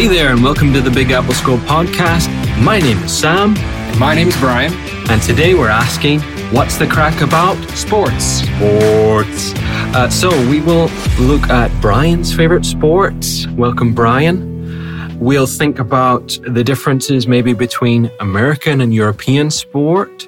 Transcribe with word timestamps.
Hey 0.00 0.08
there, 0.08 0.32
and 0.32 0.42
welcome 0.42 0.72
to 0.72 0.80
the 0.80 0.90
Big 0.90 1.10
Apple 1.10 1.34
School 1.34 1.58
podcast. 1.58 2.26
My 2.62 2.78
name 2.78 2.96
is 3.02 3.14
Sam, 3.14 3.54
And 3.58 3.98
My 3.98 4.14
name 4.14 4.28
is 4.28 4.36
Brian. 4.38 4.72
and 5.10 5.20
today 5.20 5.52
we're 5.52 5.68
asking, 5.68 6.20
what's 6.54 6.78
the 6.78 6.86
crack 6.86 7.20
about? 7.20 7.56
Sports. 7.76 8.24
Sports. 8.24 9.52
Uh, 9.94 10.08
so 10.08 10.30
we 10.48 10.62
will 10.62 10.86
look 11.18 11.50
at 11.50 11.70
Brian's 11.82 12.34
favorite 12.34 12.64
sports. 12.64 13.46
Welcome, 13.48 13.92
Brian. 13.92 15.18
We'll 15.20 15.46
think 15.46 15.78
about 15.78 16.38
the 16.48 16.64
differences 16.64 17.26
maybe 17.26 17.52
between 17.52 18.10
American 18.20 18.80
and 18.80 18.94
European 18.94 19.50
sport. 19.50 20.26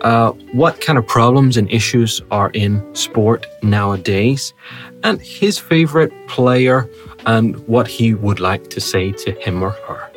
Uh, 0.00 0.32
what 0.52 0.80
kind 0.80 0.98
of 0.98 1.06
problems 1.06 1.58
and 1.58 1.70
issues 1.70 2.22
are 2.30 2.48
in 2.54 2.82
sport 2.94 3.46
nowadays, 3.62 4.54
and 5.04 5.20
his 5.20 5.58
favorite 5.58 6.12
player 6.28 6.88
and 7.26 7.56
what 7.68 7.86
he 7.88 8.14
would 8.14 8.40
like 8.40 8.70
to 8.70 8.80
say 8.80 9.12
to 9.12 9.32
him 9.32 9.62
or 9.62 9.70
her. 9.70 10.10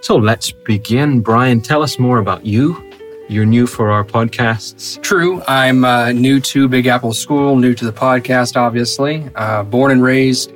So 0.00 0.16
let's 0.16 0.52
begin. 0.52 1.20
Brian, 1.20 1.60
tell 1.60 1.82
us 1.82 1.98
more 1.98 2.18
about 2.18 2.46
you. 2.46 2.82
You're 3.28 3.46
new 3.46 3.66
for 3.66 3.90
our 3.90 4.04
podcasts. 4.04 5.02
True. 5.02 5.42
I'm 5.48 5.84
uh, 5.84 6.12
new 6.12 6.38
to 6.40 6.68
Big 6.68 6.86
Apple 6.86 7.12
School, 7.12 7.56
new 7.56 7.74
to 7.74 7.84
the 7.84 7.92
podcast, 7.92 8.56
obviously. 8.56 9.28
Uh, 9.34 9.64
born 9.64 9.90
and 9.90 10.02
raised 10.02 10.52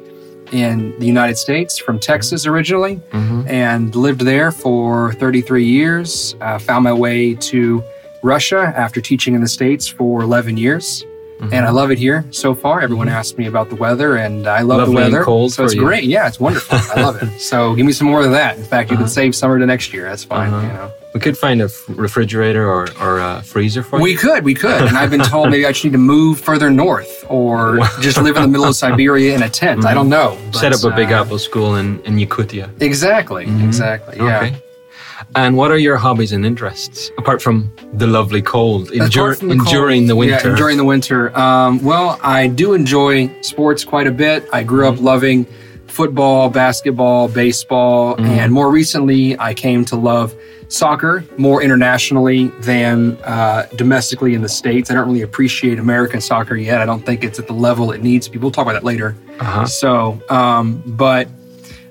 in 0.53 0.97
the 1.01 1.07
United 1.07 1.37
States, 1.37 1.79
from 1.79 1.99
Texas 1.99 2.47
originally, 2.47 3.01
and 3.47 3.95
lived 3.95 4.21
there 4.21 4.51
for 4.53 5.13
33 5.15 5.65
years. 5.65 6.35
Uh, 6.41 6.59
found 6.59 6.85
my 6.85 6.93
way 6.93 7.35
to 7.35 7.83
Russia 8.23 8.73
after 8.77 9.01
teaching 9.01 9.35
in 9.35 9.41
the 9.41 9.49
States 9.49 9.89
for 9.89 10.23
11 10.23 10.57
years. 10.57 11.05
And 11.41 11.65
I 11.67 11.71
love 11.71 11.91
it 11.91 11.99
here 11.99 12.25
so 12.31 12.55
far. 12.55 12.81
Everyone 12.83 13.09
asks 13.09 13.37
me 13.39 13.47
about 13.47 13.71
the 13.71 13.75
weather, 13.77 14.17
and 14.17 14.47
I 14.47 14.61
love 14.61 14.79
Lovely 14.81 14.95
the 14.97 15.01
weather. 15.01 15.25
cold 15.25 15.53
so 15.53 15.65
it's 15.65 15.75
you. 15.75 15.81
great. 15.81 16.05
Yeah, 16.05 16.29
it's 16.29 16.39
wonderful. 16.39 16.79
I 16.79 17.03
love 17.03 17.23
it. 17.23 17.41
So 17.41 17.75
give 17.75 17.87
me 17.87 17.93
some 17.93 18.07
more 18.07 18.23
of 18.23 18.31
that. 18.33 18.59
In 18.59 18.65
fact, 18.65 18.91
you 18.91 18.95
Uh-huh. 18.95 19.05
can 19.05 19.11
save 19.11 19.35
summer 19.35 19.59
to 19.59 19.65
next 19.67 19.93
year. 19.93 20.05
That's 20.05 20.25
fine. 20.25 20.53
Uh-huh. 20.53 20.67
You 20.67 20.73
know. 20.75 20.91
We 21.15 21.19
could 21.21 21.37
find 21.37 21.61
a 21.61 21.69
refrigerator 21.89 22.65
or, 22.71 22.87
or 23.01 23.19
a 23.19 23.43
freezer 23.43 23.83
for 23.83 23.99
We 23.99 24.11
you. 24.11 24.17
We 24.17 24.21
could, 24.21 24.45
we 24.45 24.55
could. 24.55 24.83
And 24.83 24.97
I've 24.97 25.11
been 25.11 25.23
told 25.25 25.51
maybe 25.51 25.67
I 25.67 25.73
just 25.73 25.85
need 25.85 25.93
to 25.93 25.99
move 25.99 26.41
further 26.41 26.71
north 26.71 27.25
or 27.29 27.79
just 28.01 28.17
live 28.23 28.37
in 28.37 28.43
the 28.43 28.49
middle 28.49 28.67
of 28.67 28.77
Siberia 28.85 29.35
in 29.35 29.43
a 29.43 29.49
tent. 29.49 29.85
I 29.85 29.93
don't 29.95 30.09
know. 30.09 30.39
Set 30.53 30.73
up 30.73 30.85
a 30.85 30.95
Big 30.95 31.11
uh, 31.11 31.23
Apple 31.23 31.39
school 31.41 31.75
in, 31.77 32.01
in 32.05 32.17
Yakutia. 32.17 32.71
Exactly, 32.81 33.45
exactly. 33.45 34.19
Yeah. 34.19 34.37
Okay. 34.45 34.63
And 35.35 35.57
what 35.57 35.71
are 35.71 35.79
your 35.79 35.97
hobbies 35.97 36.33
and 36.33 36.45
interests 36.47 37.11
apart 37.19 37.41
from 37.43 37.73
the 37.95 38.07
lovely 38.07 38.43
cold, 38.43 38.89
from 38.89 39.49
the 39.49 39.57
cold- 39.57 40.09
the 40.09 40.17
winter? 40.17 40.35
Yeah, 40.47 40.51
enduring 40.51 40.77
the 40.77 40.85
winter. 40.85 41.37
Um, 41.39 41.83
well, 41.83 42.19
I 42.23 42.47
do 42.49 42.75
enjoy 42.75 43.31
sports 43.43 43.85
quite 43.85 44.07
a 44.07 44.13
bit. 44.13 44.47
I 44.53 44.63
grew 44.63 44.85
Mm-hmm. 44.85 44.99
up 44.99 45.05
loving 45.05 45.47
football, 45.87 46.49
basketball, 46.51 47.29
baseball, 47.29 48.17
Mm-hmm. 48.17 48.25
and 48.27 48.53
more 48.53 48.71
recently, 48.71 49.39
I 49.39 49.55
came 49.55 49.85
to 49.87 49.97
love 49.97 50.35
soccer 50.69 51.25
more 51.37 51.61
internationally 51.63 52.47
than 52.61 53.17
uh, 53.25 53.67
domestically 53.75 54.35
in 54.35 54.43
the 54.43 54.49
States. 54.49 54.89
I 54.91 54.95
don't 54.95 55.09
really 55.09 55.23
appreciate 55.23 55.81
American 55.81 56.21
soccer 56.21 56.55
yet. 56.55 56.81
I 56.81 56.87
don't 56.87 57.05
think 57.05 57.25
it's 57.25 57.41
at 57.41 57.49
the 57.49 57.53
level 57.55 57.91
it 57.91 58.03
needs 58.05 58.27
to 58.27 58.33
be. 58.33 58.39
We'll 58.39 58.53
talk 58.53 58.63
about 58.67 58.75
that 58.75 58.85
later. 58.85 59.17
Uh-huh. 59.41 59.67
So, 59.67 60.21
um, 60.31 60.81
but 60.87 61.27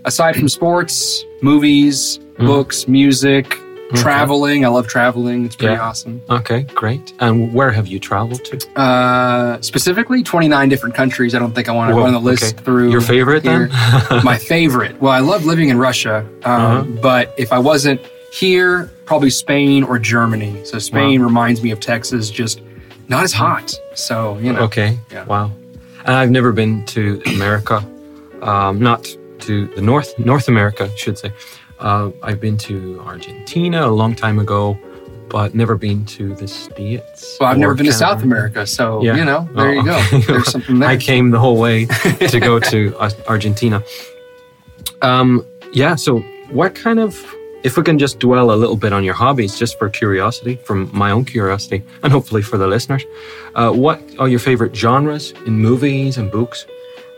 aside 0.05 0.37
from 0.37 0.47
sports, 0.47 1.25
movies, 1.41 2.19
Mm-hmm. 2.39 2.47
books, 2.47 2.87
music, 2.87 3.57
traveling, 3.95 4.63
I 4.63 4.69
love 4.69 4.87
traveling. 4.87 5.45
It's 5.45 5.55
pretty 5.57 5.73
Yeah. 5.73 5.81
awesome. 5.87 6.21
Okay, 6.29 6.61
great. 6.73 7.11
And 7.19 7.53
where 7.53 7.71
have 7.71 7.85
you 7.87 7.99
traveled 7.99 8.45
to? 8.45 8.79
Uh, 8.79 9.59
specifically, 9.61 10.23
29 10.23 10.69
different 10.69 10.95
countries. 10.95 11.35
I 11.35 11.39
don't 11.39 11.53
think 11.53 11.67
I 11.67 11.73
want 11.73 11.93
to 11.93 11.99
run 11.99 12.13
the 12.13 12.19
list 12.19 12.55
okay. 12.55 12.63
through. 12.63 12.91
Your 12.91 13.01
favorite 13.01 13.43
here. 13.43 13.67
then? 14.09 14.23
My 14.23 14.37
favorite. 14.37 15.01
Well, 15.01 15.11
I 15.11 15.19
love 15.19 15.43
living 15.45 15.67
in 15.69 15.77
Russia, 15.77 16.19
um, 16.45 16.61
Uh-huh. 16.61 16.83
but 17.01 17.33
if 17.37 17.51
I 17.51 17.59
wasn't 17.59 17.99
here, 18.31 18.89
probably 19.05 19.31
Spain 19.31 19.83
or 19.83 19.99
Germany. 19.99 20.63
So 20.63 20.79
Spain 20.79 21.21
reminds 21.21 21.61
me 21.61 21.71
of 21.71 21.79
Texas, 21.81 22.29
just 22.29 22.61
not 23.09 23.23
as 23.23 23.33
hot. 23.33 23.73
So 23.95 24.37
you 24.37 24.53
know, 24.53 24.61
okay. 24.61 24.97
Yeah. 25.11 25.25
Wow. 25.25 25.51
And 26.05 26.15
I've 26.15 26.31
never 26.31 26.51
been 26.53 26.85
to 26.85 27.21
America, 27.35 27.83
um, 28.43 28.79
not 28.79 29.03
to 29.39 29.67
the 29.75 29.81
North 29.81 30.17
North 30.19 30.47
America, 30.47 30.83
I 30.91 30.95
should 30.95 31.17
say. 31.17 31.33
Uh, 31.79 32.11
I've 32.23 32.39
been 32.41 32.57
to 32.59 32.99
Argentina 33.05 33.85
a 33.87 33.91
long 33.91 34.13
time 34.15 34.37
ago, 34.39 34.77
but 35.29 35.53
never 35.55 35.75
been 35.77 36.05
to 36.05 36.35
the 36.35 36.47
States. 36.47 37.37
well, 37.39 37.49
I've 37.49 37.57
never 37.57 37.73
been 37.75 37.85
to 37.85 37.93
South 37.93 38.23
America, 38.23 38.65
so 38.67 39.01
Yeah. 39.03 39.15
you 39.15 39.25
know, 39.25 39.47
there 39.55 39.67
Oh, 39.69 39.71
you 39.71 39.83
go. 39.85 39.97
okay. 39.97 40.19
There's 40.21 40.51
something 40.51 40.79
there. 40.79 40.89
I 40.89 40.97
came 40.97 41.31
the 41.31 41.39
whole 41.39 41.57
way 41.57 41.85
to 41.85 42.39
go 42.39 42.59
to 42.59 42.95
Argentina. 43.27 43.83
Um, 45.01 45.45
yeah. 45.73 45.95
So, 45.95 46.19
what 46.49 46.75
kind 46.75 46.99
of, 46.99 47.15
if 47.63 47.77
we 47.77 47.83
can 47.83 47.97
just 47.99 48.19
dwell 48.19 48.51
a 48.51 48.55
little 48.55 48.75
bit 48.75 48.91
on 48.91 49.03
your 49.03 49.13
hobbies, 49.13 49.57
just 49.57 49.77
for 49.77 49.87
curiosity, 49.89 50.55
from 50.65 50.89
my 50.93 51.11
own 51.11 51.25
curiosity, 51.25 51.83
and 52.03 52.11
hopefully 52.11 52.41
for 52.41 52.57
the 52.57 52.67
listeners, 52.67 53.05
uh, 53.55 53.71
what 53.71 54.01
are 54.17 54.27
your 54.27 54.39
favorite 54.39 54.75
genres 54.75 55.33
in 55.45 55.59
movies 55.59 56.17
and 56.17 56.31
books? 56.31 56.65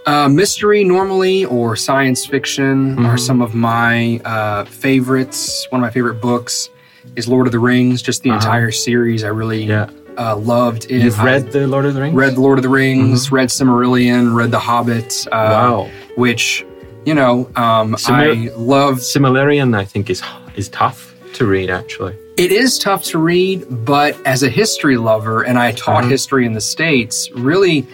Uh, 0.06 0.28
mystery 0.28 0.84
normally 0.84 1.45
or 1.45 1.75
science 1.75 2.25
fiction 2.25 2.95
Mm-hmm. 2.95 3.06
are 3.06 3.17
some 3.17 3.41
of 3.41 3.53
my 3.53 4.19
uh, 4.25 4.66
favorites. 4.66 5.67
One 5.69 5.81
of 5.81 5.84
my 5.88 5.91
favorite 5.91 6.19
books 6.22 6.69
is 7.16 7.28
Lord 7.28 7.45
of 7.47 7.51
the 7.51 7.59
Rings. 7.59 8.01
Just 8.01 8.23
the 8.23 8.29
Uh-huh. 8.31 8.40
entire 8.40 8.72
series, 8.72 9.23
I 9.23 9.28
really 9.28 9.63
Yeah. 9.63 9.90
uh, 10.17 10.35
loved. 10.38 10.85
It. 10.90 11.03
You've 11.03 11.19
I 11.19 11.25
read 11.25 11.51
the 11.51 11.67
Lord 11.67 11.85
of 11.85 11.94
the 11.94 12.01
Rings. 12.01 12.16
read 12.16 12.35
The 12.35 12.41
Lord 12.41 12.57
of 12.57 12.63
the 12.63 12.69
Rings, 12.69 13.31
read 13.31 13.50
Silmarillion, 13.50 14.34
read 14.35 14.50
The 14.51 14.59
Hobbit. 14.59 15.28
Uh, 15.31 15.38
Mm-hmm. 15.38 15.51
Wow. 15.53 15.90
Which 16.16 16.66
you 17.06 17.16
know, 17.16 17.50
um, 17.56 17.95
Simil- 17.95 18.51
I 18.51 18.56
love. 18.56 18.97
Silmarillion, 19.00 19.75
I 19.78 19.85
think, 19.85 20.09
is 20.09 20.22
is 20.56 20.69
tough 20.69 21.16
to 21.34 21.45
read. 21.45 21.69
Actually, 21.69 22.16
It 22.38 22.51
is 22.51 22.78
tough 22.79 23.03
to 23.06 23.17
read, 23.19 23.66
but 23.85 24.16
as 24.25 24.41
a 24.44 24.50
history 24.50 24.97
lover, 24.97 25.41
and 25.44 25.57
I 25.59 25.72
taught 25.72 26.01
Uh-huh. 26.03 26.09
history 26.09 26.45
in 26.45 26.53
the 26.53 26.61
states, 26.61 27.29
really. 27.35 27.85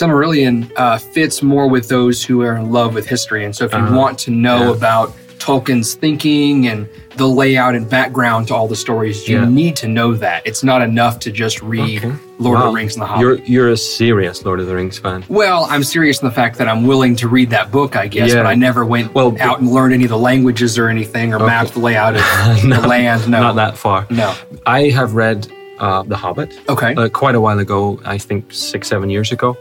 Silmarillion 0.00 0.70
uh, 0.76 0.98
fits 0.98 1.42
more 1.42 1.68
with 1.68 1.88
those 1.88 2.22
who 2.24 2.42
are 2.42 2.56
in 2.56 2.70
love 2.72 2.94
with 2.94 3.06
history. 3.06 3.44
And 3.44 3.54
so, 3.54 3.64
if 3.64 3.72
you 3.72 3.78
Uh-huh. 3.78 3.96
want 3.96 4.18
to 4.20 4.30
know 4.30 4.64
Yeah. 4.70 4.76
about 4.76 5.14
Tolkien's 5.38 5.94
thinking 5.94 6.66
and 6.68 6.88
the 7.16 7.26
layout 7.28 7.74
and 7.74 7.88
background 7.88 8.48
to 8.48 8.54
all 8.54 8.66
the 8.66 8.74
stories, 8.76 9.28
you 9.28 9.38
Yeah. 9.38 9.44
need 9.48 9.76
to 9.76 9.88
know 9.88 10.14
that. 10.14 10.42
It's 10.46 10.64
not 10.64 10.80
enough 10.82 11.18
to 11.20 11.30
just 11.30 11.62
read 11.62 11.98
Okay. 12.04 12.12
Lord 12.38 12.58
of 12.58 12.64
the 12.64 12.70
Rings 12.72 12.94
and 12.94 13.02
the 13.02 13.06
Hobbit. 13.06 13.20
You're 13.22 13.38
you're 13.44 13.68
a 13.70 13.76
serious 13.76 14.44
Lord 14.44 14.58
of 14.58 14.66
the 14.66 14.74
Rings 14.74 14.98
fan. 14.98 15.22
Well, 15.28 15.66
I'm 15.70 15.84
serious 15.84 16.20
in 16.22 16.26
the 16.28 16.34
fact 16.34 16.58
that 16.58 16.66
I'm 16.68 16.86
willing 16.86 17.14
to 17.16 17.28
read 17.28 17.50
that 17.50 17.70
book, 17.70 17.94
I 17.94 18.08
guess, 18.08 18.30
Yeah. 18.30 18.36
but 18.42 18.46
I 18.46 18.54
never 18.54 18.84
went 18.84 19.14
Well, 19.14 19.36
out 19.38 19.60
and 19.60 19.70
learned 19.70 19.92
any 19.94 20.04
of 20.04 20.10
the 20.10 20.18
languages 20.18 20.76
or 20.78 20.88
anything 20.88 21.32
or 21.34 21.38
mapped 21.38 21.74
the 21.74 21.80
layout 21.80 22.16
of 22.16 22.22
No, 22.64 22.80
the 22.80 22.88
land. 22.88 23.28
No, 23.28 23.40
Not 23.40 23.56
that 23.56 23.76
far. 23.78 24.06
No. 24.10 24.32
I 24.66 24.88
have 24.88 25.14
read 25.14 25.46
uh, 25.78 26.02
The 26.04 26.16
Hobbit. 26.16 26.58
Okay. 26.68 26.94
uh, 26.94 27.08
quite 27.08 27.34
a 27.34 27.40
while 27.40 27.58
ago, 27.58 28.00
I 28.04 28.18
think 28.18 28.52
six, 28.52 28.88
seven 28.88 29.10
years 29.10 29.32
ago. 29.32 29.56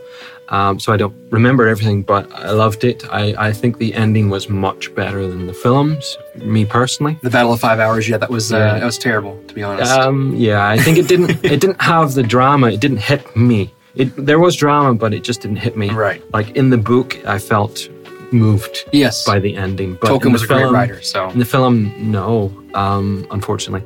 Um, 0.49 0.77
so 0.79 0.91
I 0.93 0.97
don't 0.97 1.15
remember 1.31 1.67
everything, 1.67 2.03
but 2.03 2.31
I 2.33 2.51
loved 2.51 2.83
it. 2.83 3.03
I, 3.09 3.33
I 3.37 3.53
think 3.53 3.77
the 3.77 3.93
ending 3.93 4.29
was 4.29 4.49
much 4.49 4.93
better 4.93 5.25
than 5.25 5.47
the 5.47 5.53
films, 5.53 6.17
me 6.35 6.65
personally. 6.65 7.17
the 7.23 7.29
Battle 7.29 7.53
of 7.53 7.59
Five 7.61 7.79
Armies. 7.79 8.07
Yeah, 8.09 8.17
that 8.17 8.29
was 8.29 8.51
uh, 8.53 8.57
Yeah. 8.57 8.79
that 8.79 8.85
was 8.85 8.97
terrible, 8.97 9.41
to 9.47 9.53
be 9.53 9.63
honest. 9.63 9.91
Um, 9.91 10.35
yeah, 10.35 10.67
I 10.67 10.77
think 10.77 10.97
it 10.97 11.07
didn't 11.07 11.29
it 11.43 11.59
didn't 11.61 11.81
have 11.81 12.13
the 12.13 12.23
drama. 12.23 12.67
It 12.71 12.81
didn't 12.81 12.97
hit 12.99 13.35
me. 13.35 13.73
It 13.95 14.13
there 14.17 14.37
was 14.37 14.55
drama, 14.55 14.93
but 14.95 15.13
it 15.13 15.23
just 15.23 15.41
didn't 15.41 15.57
hit 15.57 15.75
me. 15.77 15.89
Right. 15.89 16.21
Like 16.33 16.49
in 16.57 16.69
the 16.69 16.77
book, 16.77 17.17
I 17.25 17.39
felt 17.39 17.87
moved 18.33 18.83
yes, 18.91 19.23
by 19.25 19.39
the 19.39 19.55
ending. 19.55 19.95
But 20.01 20.09
Tolkien 20.09 20.33
was 20.33 20.43
a 20.43 20.47
great 20.47 20.59
film- 20.59 20.73
writer. 20.73 21.01
So 21.01 21.29
In 21.29 21.39
the 21.39 21.45
film, 21.45 21.93
no, 22.11 22.51
um, 22.73 23.25
unfortunately. 23.31 23.83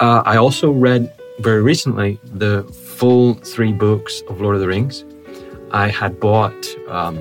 Uh, 0.00 0.22
I 0.24 0.36
also 0.36 0.70
read 0.70 1.12
very 1.40 1.62
recently 1.62 2.18
the 2.34 2.62
full 2.96 3.34
three 3.34 3.72
books 3.72 4.22
of 4.28 4.40
Lord 4.40 4.54
of 4.54 4.60
the 4.60 4.68
Rings. 4.68 5.04
I 5.72 5.88
had 5.88 6.20
bought, 6.20 6.66
um, 6.88 7.18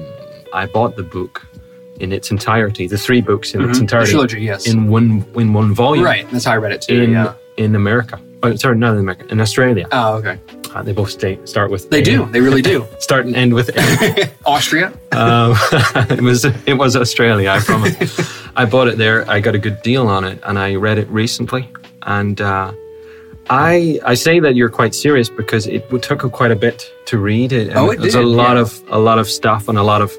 I 0.54 0.66
bought 0.68 0.96
the 0.96 1.04
book 1.04 1.46
in 2.00 2.12
its 2.12 2.30
entirety, 2.32 2.88
the 2.88 2.98
three 2.98 3.22
books 3.22 3.54
in 3.54 3.62
its 3.62 3.72
Mhm. 3.72 3.74
The 3.76 3.82
entirety, 3.82 4.12
trilogy, 4.12 4.42
yes. 4.42 4.68
in 4.68 4.88
one 4.88 5.26
in 5.36 5.54
one 5.54 5.74
volume, 5.74 6.06
right, 6.06 6.30
that's 6.32 6.46
how 6.46 6.52
I 6.54 6.58
read 6.58 6.72
it 6.74 6.82
too. 6.82 7.02
In 7.02 7.12
yeah. 7.12 7.34
in 7.58 7.76
America. 7.76 8.20
Oh, 8.44 8.54
sorry, 8.56 8.78
not 8.78 8.94
in 8.94 9.00
America, 9.00 9.26
in 9.30 9.40
Australia. 9.40 9.88
Oh, 9.92 10.16
okay. 10.16 10.38
Uh, 10.76 10.82
they 10.82 10.92
both 10.92 11.12
stay, 11.12 11.40
start 11.46 11.70
with 11.72 11.90
They 11.92 12.02
A. 12.02 12.04
do. 12.04 12.26
They 12.32 12.42
really 12.42 12.62
do. 12.64 12.86
start 13.00 13.26
and 13.26 13.36
end 13.36 13.54
with. 13.54 13.70
Austria. 14.46 14.92
Um, 15.12 15.56
it 16.10 16.22
was 16.22 16.44
it 16.46 16.78
was 16.78 16.96
Australia, 16.96 17.50
I 17.52 17.60
promise. 17.60 18.20
I 18.56 18.66
bought 18.66 18.88
it 18.88 18.98
there. 18.98 19.30
I 19.30 19.40
got 19.40 19.56
a 19.56 19.60
good 19.60 19.82
deal 19.84 20.08
on 20.08 20.24
it, 20.26 20.40
and 20.44 20.58
I 20.60 20.76
read 20.76 20.98
it 20.98 21.08
recently. 21.10 21.70
And 22.04 22.42
uh, 22.42 22.74
I 23.50 24.00
I 24.06 24.14
say 24.16 24.40
that 24.40 24.56
you're 24.56 24.70
quite 24.70 24.96
serious 24.96 25.30
because 25.30 25.68
it 25.68 25.90
took 26.02 26.20
quite 26.32 26.52
a 26.52 26.56
bit 26.56 26.90
to 27.06 27.18
read 27.18 27.52
it. 27.52 27.70
And 27.70 27.78
Oh, 27.78 27.92
it 27.92 28.00
There's 28.00 28.14
did, 28.14 28.24
a 28.24 28.28
lot 28.28 28.56
yeah. 28.56 28.62
of 28.62 28.84
a 28.90 29.00
lot 29.00 29.20
of 29.20 29.28
stuff 29.30 29.68
and 29.68 29.78
a 29.78 29.84
lot 29.84 30.02
of 30.02 30.12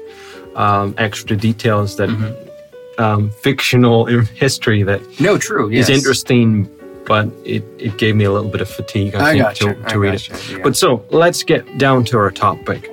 um, 0.55 0.93
extra 0.97 1.35
details 1.35 1.95
that 1.97 2.09
Mm-hmm. 2.09 3.01
um, 3.03 3.29
fictional 3.31 4.05
history 4.45 4.83
that 4.83 5.01
No, 5.19 5.37
true. 5.37 5.69
is 5.71 5.89
interesting, 5.89 6.69
but 7.05 7.25
it, 7.43 7.63
it 7.79 7.97
gave 7.97 8.15
me 8.15 8.25
a 8.25 8.31
little 8.31 8.49
bit 8.49 8.61
of 8.61 8.69
fatigue. 8.69 9.15
I, 9.15 9.19
I 9.19 9.31
think 9.31 9.43
gotcha, 9.43 9.73
to, 9.75 9.91
I 9.91 9.95
read 9.95 10.11
gotcha, 10.13 10.33
it. 10.33 10.49
yeah. 10.51 10.57
But 10.63 10.75
so 10.77 11.03
let's 11.09 11.43
get 11.43 11.77
down 11.77 12.03
to 12.05 12.17
our 12.17 12.31
topic. 12.31 12.91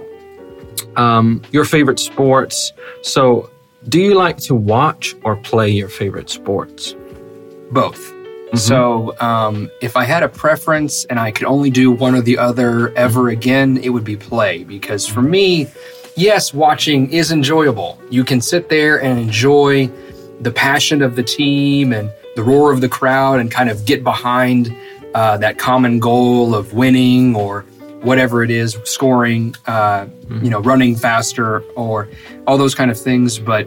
Um, 0.96 1.42
your 1.52 1.64
favorite 1.64 1.98
sports. 2.00 2.72
So 3.02 3.48
Do 3.88 4.00
you 4.00 4.14
like 4.14 4.38
to 4.48 4.54
watch 4.54 5.14
or 5.24 5.36
play 5.36 5.70
your 5.70 5.88
favorite 5.88 6.30
sports? 6.30 6.94
Both. 7.70 8.12
Mm-hmm. 8.52 8.58
So, 8.58 9.18
um, 9.18 9.70
if 9.80 9.96
I 9.96 10.04
had 10.04 10.22
a 10.22 10.28
preference 10.28 11.06
and 11.06 11.18
I 11.18 11.30
could 11.30 11.46
only 11.46 11.70
do 11.70 11.90
one 11.90 12.14
or 12.14 12.20
the 12.20 12.36
other 12.36 12.92
ever 12.96 13.22
Mm-hmm. 13.22 13.38
again, 13.38 13.76
it 13.78 13.88
would 13.88 14.04
be 14.04 14.16
play. 14.16 14.62
Because 14.64 15.06
for 15.06 15.22
me, 15.22 15.68
yes, 16.16 16.52
watching 16.52 17.10
is 17.10 17.32
enjoyable. 17.32 17.98
You 18.10 18.24
can 18.24 18.42
sit 18.42 18.68
there 18.68 19.02
and 19.02 19.18
enjoy 19.18 19.90
the 20.40 20.50
passion 20.50 21.00
of 21.00 21.16
the 21.16 21.22
team 21.22 21.94
and 21.94 22.12
the 22.36 22.42
roar 22.42 22.72
of 22.72 22.82
the 22.82 22.88
crowd 22.90 23.40
and 23.40 23.50
kind 23.50 23.70
of 23.70 23.86
get 23.86 24.04
behind 24.04 24.76
uh, 25.14 25.38
that 25.38 25.56
common 25.56 25.98
goal 25.98 26.54
of 26.54 26.74
winning 26.74 27.34
or 27.34 27.62
whatever 28.02 28.42
it 28.42 28.50
is, 28.50 28.76
scoring, 28.84 29.54
uh, 29.66 30.06
you 30.42 30.50
know, 30.50 30.60
running 30.60 30.96
faster 30.96 31.60
or 31.74 32.08
all 32.46 32.58
those 32.58 32.74
kind 32.74 32.90
of 32.90 33.00
things. 33.00 33.38
But 33.38 33.66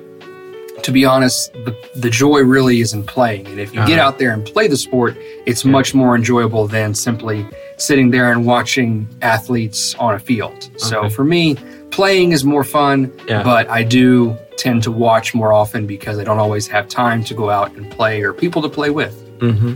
to 0.86 0.92
be 0.92 1.04
honest, 1.04 1.52
the, 1.66 1.76
the 1.96 2.10
joy 2.12 2.40
really 2.42 2.80
is 2.80 2.94
in 2.94 3.04
playing. 3.04 3.48
And 3.48 3.60
if 3.60 3.70
you 3.74 3.80
get 3.88 3.98
Uh-huh. 3.98 4.08
out 4.08 4.20
there 4.20 4.32
and 4.34 4.46
play 4.46 4.68
the 4.68 4.78
sport, 4.78 5.18
it's 5.48 5.66
much 5.66 5.96
more 5.96 6.16
enjoyable 6.16 6.68
than 6.68 6.94
simply 6.94 7.46
sitting 7.78 8.12
there 8.12 8.32
and 8.32 8.46
watching 8.46 9.08
athletes 9.24 9.96
on 9.96 10.14
a 10.14 10.20
field. 10.20 10.70
So 10.78 11.10
for 11.10 11.24
me, 11.24 11.56
playing 11.90 12.34
is 12.34 12.44
more 12.44 12.64
fun, 12.64 13.12
Yeah. 13.28 13.42
but 13.44 13.68
I 13.70 13.82
do 13.82 14.38
tend 14.58 14.84
to 14.84 14.92
watch 14.92 15.34
more 15.34 15.52
often 15.62 15.88
because 15.88 16.20
I 16.20 16.24
don't 16.24 16.40
always 16.40 16.68
have 16.68 16.88
time 16.88 17.24
to 17.30 17.34
go 17.34 17.50
out 17.50 17.72
and 17.78 17.90
play 17.90 18.22
or 18.22 18.32
people 18.32 18.62
to 18.62 18.70
play 18.70 18.92
with. 18.92 19.14
hmm 19.40 19.74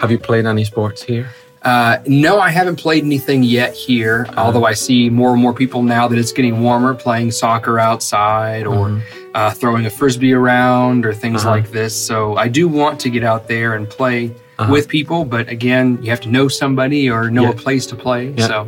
Have 0.00 0.10
you 0.10 0.18
played 0.18 0.46
any 0.46 0.64
sports 0.64 1.02
here? 1.02 1.26
Uh, 1.62 1.98
no, 2.06 2.38
I 2.40 2.50
haven't 2.50 2.76
played 2.76 3.02
anything 3.04 3.42
yet 3.42 3.74
here, 3.74 4.26
although 4.36 4.64
I 4.64 4.74
see 4.74 5.10
more 5.10 5.32
and 5.32 5.42
more 5.42 5.52
people 5.52 5.82
now 5.82 6.06
that 6.08 6.18
it's 6.18 6.32
getting 6.32 6.62
warmer 6.62 6.94
playing 6.94 7.32
soccer 7.32 7.78
outside 7.78 8.66
or 8.66 9.02
uh, 9.36 9.50
throwing 9.60 9.84
a 9.86 9.90
frisbee 9.90 10.32
around 10.32 11.04
or 11.06 11.12
things 11.24 11.40
Uh-huh. 11.44 11.56
like 11.56 11.68
this. 11.70 11.92
So 12.08 12.16
I 12.44 12.48
do 12.58 12.64
want 12.80 12.96
to 13.04 13.08
get 13.16 13.22
out 13.32 13.42
there 13.54 13.70
and 13.76 13.84
play 13.98 14.20
Uh-huh. 14.58 14.72
with 14.74 14.84
people, 14.88 15.20
but 15.34 15.44
again, 15.56 15.86
you 16.02 16.08
have 16.14 16.22
to 16.26 16.30
know 16.36 16.46
somebody 16.48 17.02
or 17.14 17.20
know 17.36 17.42
Yeah. 17.46 17.50
a 17.56 17.64
place 17.66 17.84
to 17.92 17.96
play. 18.06 18.22
Yeah. 18.36 18.46
So 18.48 18.58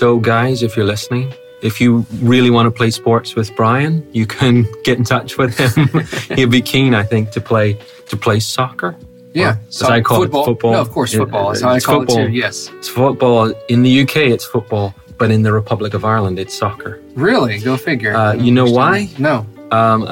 So, 0.00 0.06
guys, 0.32 0.62
if 0.62 0.70
you're 0.76 0.90
listening, 0.94 1.26
if 1.62 1.74
you 1.80 2.04
really 2.34 2.50
want 2.56 2.66
to 2.70 2.74
play 2.80 2.90
sports 2.90 3.34
with 3.38 3.48
Brian, 3.60 3.94
you 4.18 4.26
can 4.26 4.54
get 4.86 4.96
in 4.98 5.04
touch 5.04 5.30
with 5.40 5.52
him. 5.60 5.88
He'll 6.36 6.48
be 6.60 6.62
keen, 6.74 6.92
I 7.02 7.04
think, 7.12 7.24
to 7.36 7.40
play 7.40 7.68
to 8.10 8.16
play 8.26 8.38
soccer. 8.40 8.92
yeah, 9.32 9.52
Or, 9.52 9.58
as 9.68 9.82
I 9.96 10.00
call 10.08 10.18
football. 10.20 10.42
it, 10.42 10.46
football. 10.50 10.72
No, 10.76 10.80
of 10.86 10.90
course, 10.96 11.10
football 11.20 11.48
how 11.62 11.70
I 11.76 11.80
call 11.80 12.00
football. 12.00 12.18
it 12.18 12.26
too. 12.26 12.42
Yes, 12.44 12.56
It's 12.78 12.88
football 13.00 13.42
in 13.72 13.82
the 13.86 13.92
UK. 14.02 14.16
It's 14.36 14.44
football, 14.54 14.86
but 15.20 15.28
in 15.36 15.40
the 15.46 15.52
Republic 15.60 15.92
of 15.98 16.02
Ireland, 16.14 16.36
it's 16.42 16.54
soccer. 16.62 16.92
really, 17.28 17.56
go 17.68 17.76
figure. 17.90 18.12
Uh, 18.20 18.34
you 18.46 18.52
know 18.58 18.68
why? 18.78 18.96
No, 19.28 19.34
Um, 19.72 20.04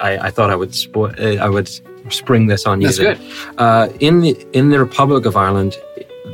I, 0.00 0.18
I 0.26 0.30
thought 0.30 0.50
I 0.50 0.56
would 0.56 0.70
spo- 0.70 1.14
uh, 1.18 1.42
I 1.44 1.48
would 1.48 1.68
spring 2.12 2.48
this 2.48 2.66
on 2.66 2.80
you. 2.80 2.88
that's 2.88 2.98
good. 2.98 3.18
Uh, 3.58 3.88
in 4.00 4.20
the 4.20 4.32
in 4.52 4.70
the 4.70 4.78
Republic 4.78 5.24
of 5.26 5.36
Ireland, 5.36 5.76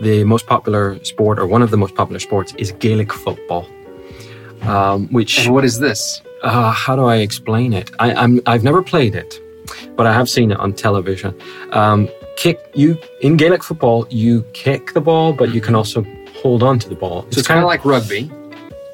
the 0.02 0.24
most 0.24 0.46
popular 0.46 1.02
sport, 1.04 1.38
or 1.38 1.46
one 1.46 1.62
of 1.62 1.70
the 1.70 1.76
most 1.76 1.94
popular 1.94 2.20
sports, 2.20 2.54
is 2.56 2.72
Gaelic 2.72 3.12
football. 3.12 3.66
Um, 4.62 5.08
which 5.08 5.44
And 5.44 5.54
what 5.54 5.64
is 5.64 5.78
this? 5.78 6.22
uh, 6.42 6.70
how 6.72 6.96
do 6.96 7.04
I 7.04 7.16
explain 7.16 7.72
it? 7.72 7.90
I, 7.98 8.12
I'm 8.14 8.40
I've 8.46 8.64
never 8.64 8.82
played 8.82 9.14
it, 9.14 9.40
but 9.96 10.06
I 10.06 10.12
have 10.12 10.28
seen 10.28 10.50
it 10.52 10.58
on 10.58 10.72
television. 10.72 11.34
Um, 11.72 12.08
kick 12.36 12.58
you 12.74 12.96
in 13.20 13.36
Gaelic 13.36 13.62
football, 13.62 14.06
you 14.10 14.42
kick 14.52 14.94
the 14.94 15.00
ball, 15.00 15.32
but 15.32 15.52
you 15.54 15.60
can 15.60 15.74
also 15.74 16.04
hold 16.42 16.62
on 16.62 16.78
to 16.78 16.88
the 16.88 16.94
ball. 16.94 17.22
So 17.30 17.38
it's 17.40 17.48
kind 17.48 17.60
of 17.60 17.66
like 17.66 17.84
rugby. 17.84 18.30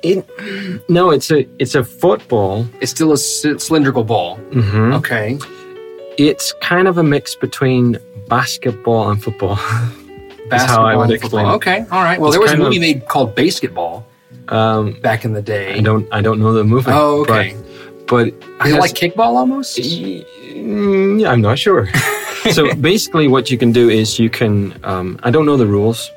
It, 0.05 0.89
no, 0.89 1.11
it's 1.11 1.31
a 1.31 1.47
it's 1.59 1.75
a 1.75 1.83
football. 1.85 2.67
It's 2.81 2.91
still 2.91 3.13
a 3.13 3.19
cylindrical 3.19 4.05
ball. 4.05 4.37
hmm 4.53 4.93
Okay. 4.95 5.39
It's 6.19 6.53
kind 6.61 6.87
of 6.87 6.99
a 6.99 7.03
mix 7.03 7.35
between 7.35 7.97
basketball 8.29 9.11
and 9.11 9.23
football. 9.23 9.57
That's 10.51 10.65
how 10.65 10.85
I 10.85 10.95
Basketball 10.95 10.97
would 10.99 11.03
and 11.05 11.13
explain 11.13 11.45
football. 11.47 11.53
it. 11.53 11.57
Okay, 11.57 11.79
all 11.91 12.03
right. 12.05 12.21
Well, 12.21 12.29
It's 12.29 12.35
there 12.37 12.41
was 12.43 12.51
a 12.51 12.55
kind 12.55 12.63
of- 12.63 12.69
movie 12.69 12.79
made 12.79 13.09
called 13.09 13.35
Basketball 13.35 14.05
Um, 14.49 15.01
back 15.01 15.25
in 15.25 15.33
the 15.33 15.43
day. 15.43 15.75
I 15.75 15.81
don't 15.81 16.07
I 16.13 16.21
don't 16.21 16.39
know 16.39 16.53
the 16.53 16.65
movie. 16.65 16.91
Oh, 16.93 17.23
okay. 17.23 17.57
But, 18.07 18.37
but 18.61 18.67
Is 18.69 18.75
it 18.75 18.81
like 18.81 18.93
kickball 18.93 19.35
almost? 19.41 19.79
Mm, 19.79 21.21
yeah, 21.21 21.33
I'm 21.33 21.41
not 21.41 21.59
sure. 21.59 21.89
so 22.53 22.75
basically, 22.75 23.27
what 23.29 23.51
you 23.51 23.57
can 23.59 23.73
do 23.73 23.89
is 23.89 24.19
you 24.19 24.29
can. 24.31 24.79
Um, 24.85 25.19
I 25.23 25.31
don't 25.31 25.47
know 25.47 25.57
the 25.57 25.67
rules 25.67 26.11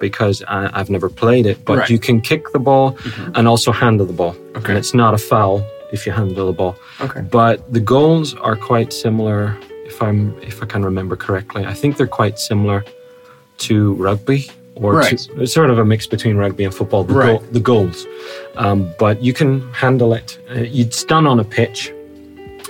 because 0.00 0.42
I, 0.48 0.70
I've 0.78 0.90
never 0.90 1.08
played 1.08 1.46
it, 1.46 1.64
but 1.64 1.74
Right. 1.78 1.84
Mm-hmm. 1.84 1.92
you 1.92 1.98
can 1.98 2.20
kick 2.20 2.52
the 2.52 2.58
ball 2.58 2.96
and 3.36 3.46
also 3.46 3.70
handle 3.72 4.06
the 4.06 4.12
ball, 4.22 4.34
Okay. 4.56 4.70
and 4.70 4.78
it's 4.78 4.94
not 4.94 5.14
a 5.14 5.18
foul 5.18 5.62
if 5.92 6.06
you 6.06 6.12
handle 6.12 6.46
the 6.46 6.52
ball. 6.52 6.74
Okay. 7.00 7.20
But 7.20 7.72
the 7.72 7.80
goals 7.80 8.34
are 8.34 8.56
quite 8.56 8.92
similar. 8.92 9.56
If 9.86 10.00
I'm 10.02 10.20
if 10.42 10.62
I 10.62 10.66
can 10.66 10.84
remember 10.84 11.16
correctly, 11.16 11.64
I 11.66 11.74
think 11.74 11.96
they're 11.96 12.06
quite 12.22 12.38
similar 12.38 12.84
to 13.58 13.94
rugby. 13.94 14.50
Or 14.76 14.94
Right. 14.94 15.18
to, 15.18 15.42
it's 15.42 15.52
sort 15.52 15.68
of 15.68 15.78
a 15.78 15.84
mix 15.84 16.06
between 16.06 16.36
rugby 16.38 16.64
and 16.64 16.74
football. 16.74 17.04
The, 17.04 17.12
Right. 17.12 17.26
goal, 17.40 17.44
the 17.52 17.60
goals, 17.60 18.06
um, 18.56 18.78
but 18.98 19.22
you 19.22 19.34
can 19.34 19.60
handle 19.74 20.14
it. 20.14 20.38
Uh, 20.48 20.54
it's 20.82 21.04
done 21.04 21.26
on 21.26 21.38
a 21.38 21.44
pitch, 21.44 21.92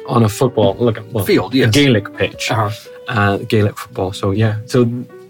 on 0.09 0.25
a 0.25 0.29
football. 0.29 0.75
Look, 0.81 0.97
at 0.99 1.05
well, 1.13 1.25
Field, 1.25 1.55
a 1.55 1.59
yes. 1.59 1.71
Gaelic 1.75 2.07
pitch, 2.17 2.51
Uh-huh. 2.51 2.71
uh, 3.07 3.37
Gaelic 3.53 3.77
football. 3.79 4.13
So 4.13 4.33
yeah, 4.33 4.57
so 4.67 4.79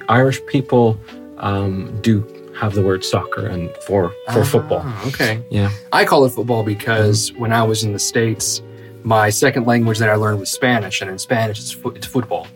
Irish 0.09 0.41
people 0.47 0.97
um, 1.41 1.99
do 2.03 2.25
have 2.59 2.75
the 2.75 2.83
word 2.83 3.05
soccer 3.05 3.47
and 3.47 3.71
for 3.87 4.15
for 4.33 4.45
football. 4.45 4.83
Ah, 4.85 5.09
okay. 5.09 5.43
Yeah. 5.51 5.71
I 5.93 6.05
call 6.05 6.25
it 6.27 6.31
football 6.31 6.63
because 6.63 7.33
when 7.35 7.53
I 7.53 7.63
was 7.63 7.83
in 7.85 7.93
the 7.93 7.99
States, 7.99 8.63
my 9.03 9.31
second 9.31 9.67
language 9.67 9.99
that 9.99 10.11
I 10.11 10.15
learned 10.17 10.41
was 10.41 10.51
Spanish, 10.51 11.01
and 11.01 11.11
in 11.11 11.19
Spanish 11.19 11.59
it's, 11.59 11.73
fo- 11.73 11.91
it's 11.91 12.07
football. 12.07 12.47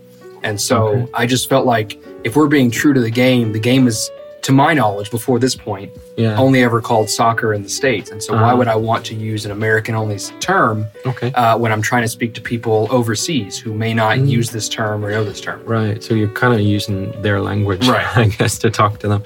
And 0.43 0.61
so 0.61 0.89
Okay. 0.89 1.11
I 1.15 1.27
just 1.27 1.49
felt 1.49 1.65
like 1.65 1.99
if 2.23 2.37
we're 2.37 2.49
being 2.49 2.71
true 2.71 2.93
to 2.93 3.01
the 3.01 3.11
game, 3.11 3.53
the 3.53 3.59
game 3.59 3.87
is, 3.87 4.11
to 4.45 4.53
my 4.53 4.75
knowledge, 4.75 5.11
before 5.11 5.39
this 5.39 5.55
point, 5.57 5.91
Yeah. 6.17 6.37
only 6.37 6.63
ever 6.63 6.81
called 6.83 7.09
soccer 7.09 7.55
in 7.55 7.63
the 7.63 7.69
States. 7.69 8.11
And 8.11 8.23
so 8.23 8.35
why 8.35 8.41
Uh-huh. 8.49 8.57
would 8.59 8.69
I 8.69 8.77
want 8.77 9.05
to 9.07 9.15
use 9.15 9.47
an 9.47 9.53
American 9.53 9.95
only 9.95 10.19
term 10.41 10.87
Okay. 11.07 11.33
uh, 11.33 11.57
when 11.57 11.73
I'm 11.73 11.81
trying 11.81 12.03
to 12.03 12.09
speak 12.09 12.35
to 12.35 12.43
people 12.43 12.87
overseas 12.91 13.59
who 13.59 13.73
may 13.73 13.95
not 13.95 14.19
Mm. 14.19 14.29
use 14.29 14.51
this 14.51 14.69
term 14.69 15.03
or 15.05 15.11
know 15.11 15.25
this 15.25 15.41
term? 15.41 15.61
Right. 15.65 16.03
So 16.05 16.13
you're 16.15 16.29
kind 16.29 16.53
of 16.53 16.61
using 16.61 17.13
their 17.23 17.41
language, 17.41 17.89
Right. 17.89 18.07
I 18.17 18.27
guess, 18.27 18.59
to 18.59 18.71
talk 18.71 18.99
to 19.01 19.09
them. 19.09 19.23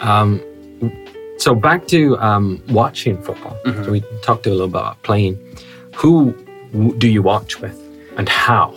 Um, 0.00 0.40
so 1.38 1.54
back 1.54 1.86
to 1.88 2.16
um, 2.18 2.62
watching 2.68 3.20
football. 3.22 3.56
Mhm. 3.66 3.84
So 3.84 3.90
we 3.90 4.02
talked 4.22 4.46
a 4.46 4.50
little 4.50 4.66
about 4.66 5.02
playing. 5.02 5.36
Who 5.96 6.32
do 6.98 7.08
you 7.08 7.22
watch 7.22 7.60
with, 7.60 7.76
and 8.16 8.28
how? 8.28 8.72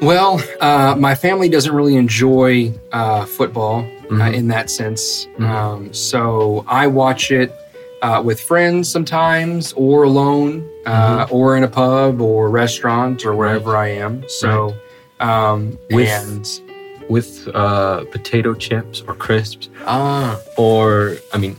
Well, 0.00 0.40
uh, 0.60 0.94
my 0.98 1.14
family 1.14 1.48
doesn't 1.50 1.74
really 1.74 1.96
enjoy 1.96 2.72
uh, 2.92 3.24
football 3.26 3.84
uh, 4.10 4.14
Mhm. 4.14 4.34
in 4.34 4.48
that 4.48 4.70
sense. 4.70 5.26
Mhm. 5.38 5.48
Um, 5.48 5.92
so 5.92 6.64
I 6.68 6.86
watch 6.86 7.30
it 7.30 7.52
uh, 8.00 8.22
with 8.24 8.38
friends 8.40 8.88
sometimes, 8.88 9.72
or 9.76 10.04
alone, 10.04 10.64
uh, 10.86 11.26
or 11.30 11.56
in 11.56 11.64
a 11.64 11.68
pub 11.68 12.20
or 12.20 12.48
restaurant 12.48 13.26
or 13.26 13.34
wherever 13.34 13.76
I 13.76 13.88
am. 13.88 14.22
So, 14.28 14.72
um, 15.20 15.76
With- 15.90 16.08
and 16.08 16.60
With 17.08 17.48
uh, 17.54 18.04
potato 18.12 18.52
chips 18.54 19.02
or 19.08 19.14
crisps, 19.14 19.70
ah, 19.86 20.38
or 20.58 21.16
I 21.32 21.38
mean, 21.38 21.56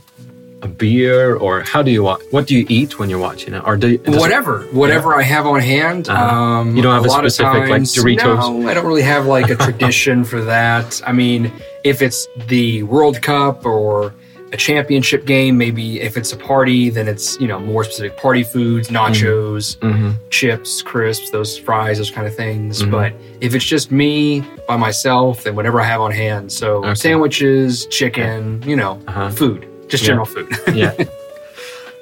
a 0.62 0.68
beer, 0.68 1.34
or 1.34 1.60
how 1.62 1.82
do 1.82 1.90
you 1.90 2.04
watch? 2.04 2.20
What 2.30 2.46
do 2.46 2.54
you 2.54 2.64
eat 2.68 2.98
when 3.00 3.10
you're 3.10 3.18
watching 3.18 3.54
it? 3.54 3.62
Or 3.66 3.76
do 3.76 3.88
you, 3.88 3.98
does 3.98 4.14
it- 4.14 4.20
whatever, 4.20 4.60
whatever 4.72 5.14
I 5.16 5.22
have 5.22 5.46
on 5.46 5.58
hand. 5.60 6.08
Uh-huh. 6.08 6.34
Um, 6.36 6.76
You 6.76 6.82
don't 6.82 6.94
have 6.94 7.04
a 7.04 7.08
of 7.08 7.12
specific, 7.32 7.68
like, 7.68 7.82
Doritos? 7.82 8.38
No, 8.62 8.68
I 8.68 8.74
don't 8.74 8.86
really 8.86 9.02
have 9.02 9.26
like 9.26 9.50
a 9.50 9.56
tradition 9.66 10.22
for 10.24 10.40
that. 10.42 11.02
I 11.04 11.12
mean, 11.12 11.50
if 11.84 12.02
it's 12.02 12.26
the 12.48 12.82
World 12.84 13.20
Cup 13.22 13.64
or 13.66 14.14
a 14.52 14.56
championship 14.56 15.26
game, 15.26 15.56
maybe 15.56 16.00
if 16.00 16.16
it's 16.16 16.32
a 16.32 16.36
party, 16.36 16.90
then 16.90 17.06
it's 17.06 17.38
you 17.40 17.46
know 17.46 17.60
more 17.60 17.84
specific 17.84 18.16
party 18.16 18.42
foods, 18.42 18.88
nachos, 18.88 19.76
Mhm. 19.78 20.14
chips, 20.30 20.82
crisps, 20.82 21.30
those 21.30 21.56
fries, 21.56 21.98
those 21.98 22.10
kind 22.10 22.26
of 22.26 22.34
things. 22.34 22.82
Mhm. 22.82 22.90
But 22.90 23.12
if 23.40 23.54
it's 23.54 23.64
just 23.64 23.92
me 23.92 24.42
by 24.66 24.76
myself, 24.76 25.44
then 25.44 25.54
whatever 25.54 25.80
I 25.80 25.84
have 25.84 26.00
on 26.00 26.10
hand. 26.10 26.50
So 26.50 26.78
Okay. 26.84 26.94
sandwiches, 26.94 27.86
chicken, 27.86 28.62
you 28.66 28.74
know, 28.74 28.98
Uh-huh. 29.06 29.30
food, 29.30 29.66
just 29.88 30.02
Yeah. 30.02 30.08
general 30.08 30.26
food. 30.26 30.48
Yeah. 30.74 30.94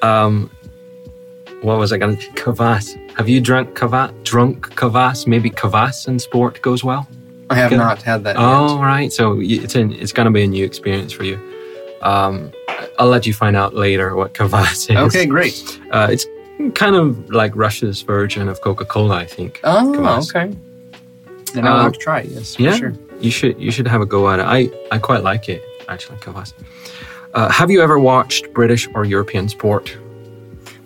um, 0.03 0.51
what 1.63 1.79
was 1.79 1.93
I 1.93 1.99
going 1.99 2.17
to? 2.17 2.27
Kvass. 2.33 2.97
Have 3.17 3.29
you 3.29 3.41
drunk 3.41 3.75
kvass? 3.77 4.11
Drunk 4.25 4.75
kvass? 4.75 5.27
Maybe 5.27 5.51
kvass 5.51 6.07
in 6.09 6.19
sport 6.19 6.63
goes 6.63 6.83
well. 6.85 7.07
I 7.51 7.55
have 7.55 7.73
not 7.73 8.03
had 8.03 8.25
that. 8.25 8.37
Oh, 8.39 8.79
right. 8.81 9.13
So 9.13 9.39
it's 9.41 9.75
an, 9.75 9.93
it's 9.95 10.13
going 10.13 10.27
to 10.27 10.31
be 10.33 10.43
a 10.43 10.47
new 10.47 10.65
experience 10.65 11.13
for 11.13 11.25
you. 11.25 11.39
Um, 12.03 12.53
I'll 12.99 13.09
let 13.09 13.27
you 13.27 13.35
find 13.35 13.57
out 13.57 13.75
later 13.75 14.15
what 14.15 14.35
kvass 14.35 14.91
is. 14.91 14.97
Okay, 14.97 15.27
great. 15.27 15.81
Uh, 15.91 16.09
it's 16.11 16.27
kind 16.75 16.95
of 16.97 17.31
like 17.31 17.53
Russia's 17.57 18.03
version 18.03 18.49
of 18.49 18.61
Coca 18.61 18.85
Cola, 18.85 19.17
I 19.17 19.27
think. 19.27 19.61
Oh, 19.65 19.93
Kvass. 19.97 20.35
okay. 20.35 20.57
Then 21.55 21.67
I'll 21.67 21.77
Uh, 21.79 21.83
have 21.85 21.93
to 21.95 21.99
try 21.99 22.21
it. 22.21 22.27
Yes, 22.27 22.55
for 22.57 22.63
yeah. 22.63 22.77
sure. 22.77 22.93
You 23.21 23.31
should 23.31 23.59
you 23.61 23.71
should 23.73 23.89
have 23.89 24.01
a 24.01 24.07
go 24.07 24.29
at 24.29 24.39
it. 24.39 24.43
I, 24.47 24.71
I 24.95 24.99
quite 24.99 25.23
like 25.25 25.49
it 25.49 25.63
actually, 25.89 26.19
kvass. 26.19 26.53
Uh, 27.35 27.49
have 27.51 27.71
you 27.71 27.81
ever 27.83 27.99
watched 27.99 28.53
British 28.53 28.87
or 28.95 29.05
European 29.05 29.49
sport? 29.49 29.97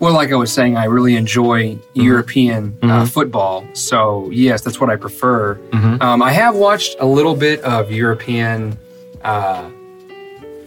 Well, 0.03 0.11
like 0.11 0.33
I 0.33 0.35
was 0.35 0.51
saying, 0.51 0.75
I 0.75 0.83
really 0.83 1.15
enjoy 1.15 1.77
European 1.93 2.77
Uh, 2.83 2.87
Mhm. 2.87 3.07
football. 3.07 3.63
So, 3.71 4.27
yes, 4.33 4.59
that's 4.59 4.77
what 4.81 4.89
I 4.89 4.97
prefer. 4.97 5.57
Mhm. 5.71 6.01
Um, 6.03 6.21
I 6.21 6.33
have 6.33 6.55
watched 6.55 6.97
a 6.99 7.05
little 7.05 7.35
bit 7.37 7.61
of 7.61 7.89
European 7.89 8.77
uh, 9.23 9.61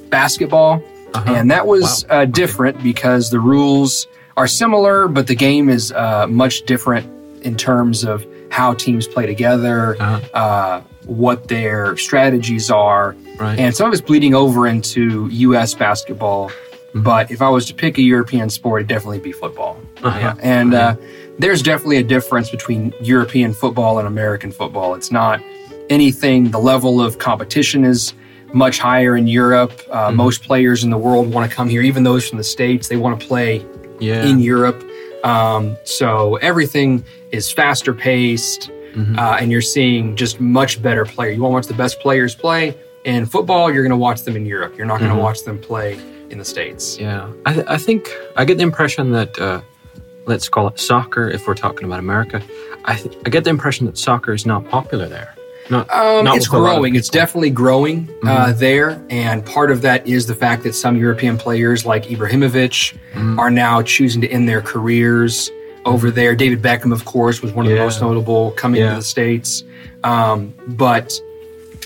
basketball, 0.09 0.83
Uh-huh. 1.13 1.35
and 1.35 1.51
that 1.51 1.67
was 1.67 2.07
uh, 2.09 2.25
different 2.25 2.83
because 2.83 3.29
the 3.29 3.39
rules 3.39 4.07
are 4.39 4.47
similar, 4.47 5.07
but 5.07 5.27
the 5.27 5.35
game 5.35 5.69
is 5.69 5.93
uh, 5.93 6.27
much 6.27 6.63
different 6.65 7.05
in 7.43 7.57
terms 7.57 8.05
of 8.05 8.25
how 8.49 8.73
teams 8.73 9.07
play 9.07 9.27
together, 9.27 9.99
Uh-huh. 10.01 10.19
uh, 10.33 10.81
what 11.05 11.49
their 11.49 11.95
strategies 11.99 12.71
are, 12.71 13.15
Right. 13.39 13.59
and 13.59 13.77
some 13.77 13.89
of 13.89 13.93
it's 13.93 14.01
bleeding 14.01 14.35
over 14.35 14.67
into 14.67 15.29
U.S. 15.31 15.75
basketball. 15.75 16.51
Mm-hmm. 16.97 17.05
But 17.05 17.31
if 17.31 17.43
I 17.43 17.49
was 17.49 17.67
to 17.67 17.75
pick 17.75 17.99
a 17.99 18.03
European 18.03 18.49
sport, 18.51 18.81
it'd 18.81 18.89
definitely 18.89 19.19
be 19.21 19.33
football. 19.33 19.79
Uh-huh. 20.03 20.19
Yeah. 20.19 20.35
And 20.41 20.73
uh, 20.75 20.97
there's 21.39 21.63
definitely 21.63 21.99
a 21.99 22.03
difference 22.03 22.51
between 22.51 22.93
European 23.03 23.53
football 23.53 23.99
and 23.99 24.09
American 24.09 24.51
football. 24.51 24.95
It's 24.95 25.11
not 25.13 25.41
anything, 25.91 26.51
the 26.51 26.59
level 26.59 27.01
of 27.01 27.19
competition 27.19 27.85
is 27.85 28.15
much 28.53 28.79
higher 28.79 29.17
in 29.17 29.27
Europe. 29.27 29.73
Uh, 29.91 30.09
Mm-hmm. 30.09 30.17
Most 30.17 30.43
players 30.43 30.85
in 30.85 30.91
the 30.91 30.99
world 30.99 31.33
want 31.33 31.49
to 31.51 31.55
come 31.55 31.69
here, 31.69 31.83
even 31.83 32.03
those 32.05 32.29
from 32.29 32.39
the 32.39 32.45
States, 32.45 32.89
they 32.89 32.97
want 32.97 33.21
to 33.21 33.27
play 33.27 33.65
yeah. 34.01 34.25
in 34.25 34.39
Europe. 34.39 34.83
Um, 35.25 35.77
so 35.85 36.37
everything 36.37 37.05
is 37.33 37.51
faster 37.51 37.93
paced, 37.93 38.71
Mhm. 38.95 39.19
uh, 39.19 39.37
and 39.41 39.51
you're 39.53 39.61
seeing 39.61 40.17
just 40.17 40.41
much 40.41 40.81
better 40.81 41.05
player. 41.05 41.31
You 41.33 41.43
want 41.43 41.51
to 41.53 41.55
watch 41.57 41.67
the 41.67 41.75
best 41.75 42.01
players 42.01 42.35
play 42.35 42.75
in 43.05 43.27
football. 43.27 43.71
You're 43.73 43.83
going 43.83 43.91
to 43.91 43.97
watch 43.97 44.23
them 44.23 44.37
in 44.37 44.47
Europe. 44.47 44.77
You're 44.79 44.87
not 44.87 45.01
going 45.01 45.11
to 45.11 45.17
Mhm. 45.17 45.23
watch 45.23 45.43
them 45.45 45.59
play 45.59 45.99
in 46.31 46.39
the 46.39 46.45
states. 46.45 46.99
Yeah, 46.99 47.31
I, 47.45 47.53
th- 47.55 47.67
I 47.69 47.77
think 47.79 48.09
I 48.37 48.45
get 48.45 48.57
the 48.59 48.63
impression 48.65 49.13
that 49.13 49.39
uh, 49.39 49.61
let's 50.27 50.49
call 50.49 50.69
it 50.69 50.79
soccer 50.79 51.29
if 51.29 51.47
we're 51.47 51.55
talking 51.55 51.85
about 51.85 51.99
America. 51.99 52.43
I 52.85 52.97
th- 52.97 53.17
I 53.27 53.31
get 53.31 53.45
the 53.45 53.51
impression 53.51 53.87
that 53.87 53.99
soccer 53.99 54.33
is 54.33 54.47
not 54.47 54.69
popular 54.69 55.09
there. 55.09 55.35
Not, 55.69 55.91
Um, 55.93 56.25
not 56.25 56.37
it's 56.37 56.49
with 56.49 56.61
a 56.61 56.63
lot 56.63 56.71
of 56.71 56.77
growing. 56.77 56.95
It's 56.95 57.09
definitely 57.09 57.51
growing 57.51 58.09
uh, 58.25 58.53
there, 58.53 59.03
and 59.11 59.45
part 59.45 59.73
of 59.73 59.83
that 59.83 60.07
is 60.07 60.27
the 60.27 60.35
fact 60.35 60.63
that 60.63 60.75
some 60.75 60.97
European 60.97 61.37
players 61.37 61.85
like 61.85 62.05
Ibrahimovic 62.05 62.97
Mhm. 63.15 63.39
are 63.39 63.51
now 63.51 63.83
choosing 63.83 64.21
to 64.21 64.29
end 64.29 64.49
their 64.49 64.61
careers 64.63 65.51
over 65.85 66.11
there. 66.13 66.37
David 66.37 66.63
Beckham, 66.63 66.93
of 66.93 67.05
course, 67.05 67.43
was 67.43 67.53
one 67.53 67.67
of 67.67 67.73
Yeah. 67.73 67.79
the 67.79 67.85
most 67.85 68.01
notable 68.01 68.53
coming 68.53 68.81
Yeah. 68.81 68.91
to 68.91 68.97
the 68.97 69.03
states, 69.03 69.65
um, 70.05 70.55
but 70.69 71.21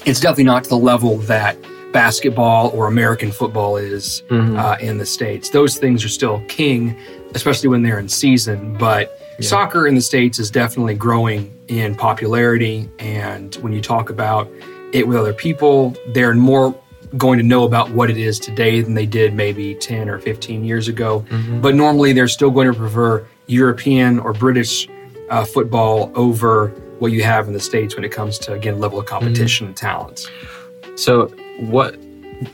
it's 0.04 0.20
definitely 0.20 0.44
not 0.44 0.64
to 0.64 0.70
the 0.70 0.76
level 0.78 1.16
that 1.18 1.56
basketball 1.92 2.70
or 2.74 2.86
American 2.86 3.32
football 3.32 3.76
is 3.76 4.22
Mhm. 4.28 4.58
uh, 4.58 4.76
in 4.80 4.98
the 4.98 5.06
states. 5.06 5.50
Those 5.50 5.76
things 5.76 6.04
are 6.04 6.08
still 6.08 6.42
king, 6.48 6.96
especially 7.34 7.68
when 7.68 7.82
they're 7.82 7.98
in 7.98 8.08
season. 8.08 8.76
But 8.78 9.18
Yeah. 9.38 9.46
soccer 9.48 9.86
in 9.86 9.94
the 9.94 10.00
states 10.00 10.38
is 10.38 10.50
definitely 10.50 10.94
growing 10.94 11.50
in 11.68 11.94
popularity. 11.94 12.88
And 12.98 13.54
when 13.60 13.72
you 13.72 13.80
talk 13.80 14.10
about 14.10 14.48
it 14.92 15.06
with 15.06 15.16
other 15.16 15.32
people, 15.32 15.94
they're 16.12 16.34
more 16.34 16.74
going 17.18 17.38
to 17.38 17.44
know 17.44 17.64
about 17.64 17.90
what 17.90 18.08
it 18.08 18.16
is 18.16 18.38
today 18.38 18.80
than 18.80 18.94
they 18.94 19.06
did 19.06 19.34
maybe 19.34 19.74
10 19.74 20.08
or 20.08 20.18
15 20.20 20.64
years 20.64 20.86
ago. 20.86 21.24
Mhm. 21.30 21.60
But 21.60 21.74
normally 21.74 22.12
they're 22.12 22.28
still 22.28 22.50
going 22.50 22.68
to 22.68 22.74
prefer 22.78 23.22
European 23.46 24.20
or 24.20 24.32
British 24.32 24.88
uh, 25.28 25.44
football 25.44 26.10
over 26.16 26.72
what 26.98 27.12
you 27.12 27.22
have 27.22 27.46
in 27.46 27.52
the 27.52 27.60
states 27.60 27.94
when 27.94 28.04
it 28.04 28.10
comes 28.10 28.36
to 28.36 28.52
again 28.52 28.78
level 28.80 28.98
of 28.98 29.06
competition 29.06 29.66
and 29.68 29.76
talent. 29.76 30.28
So, 31.00 31.28
what 31.60 31.96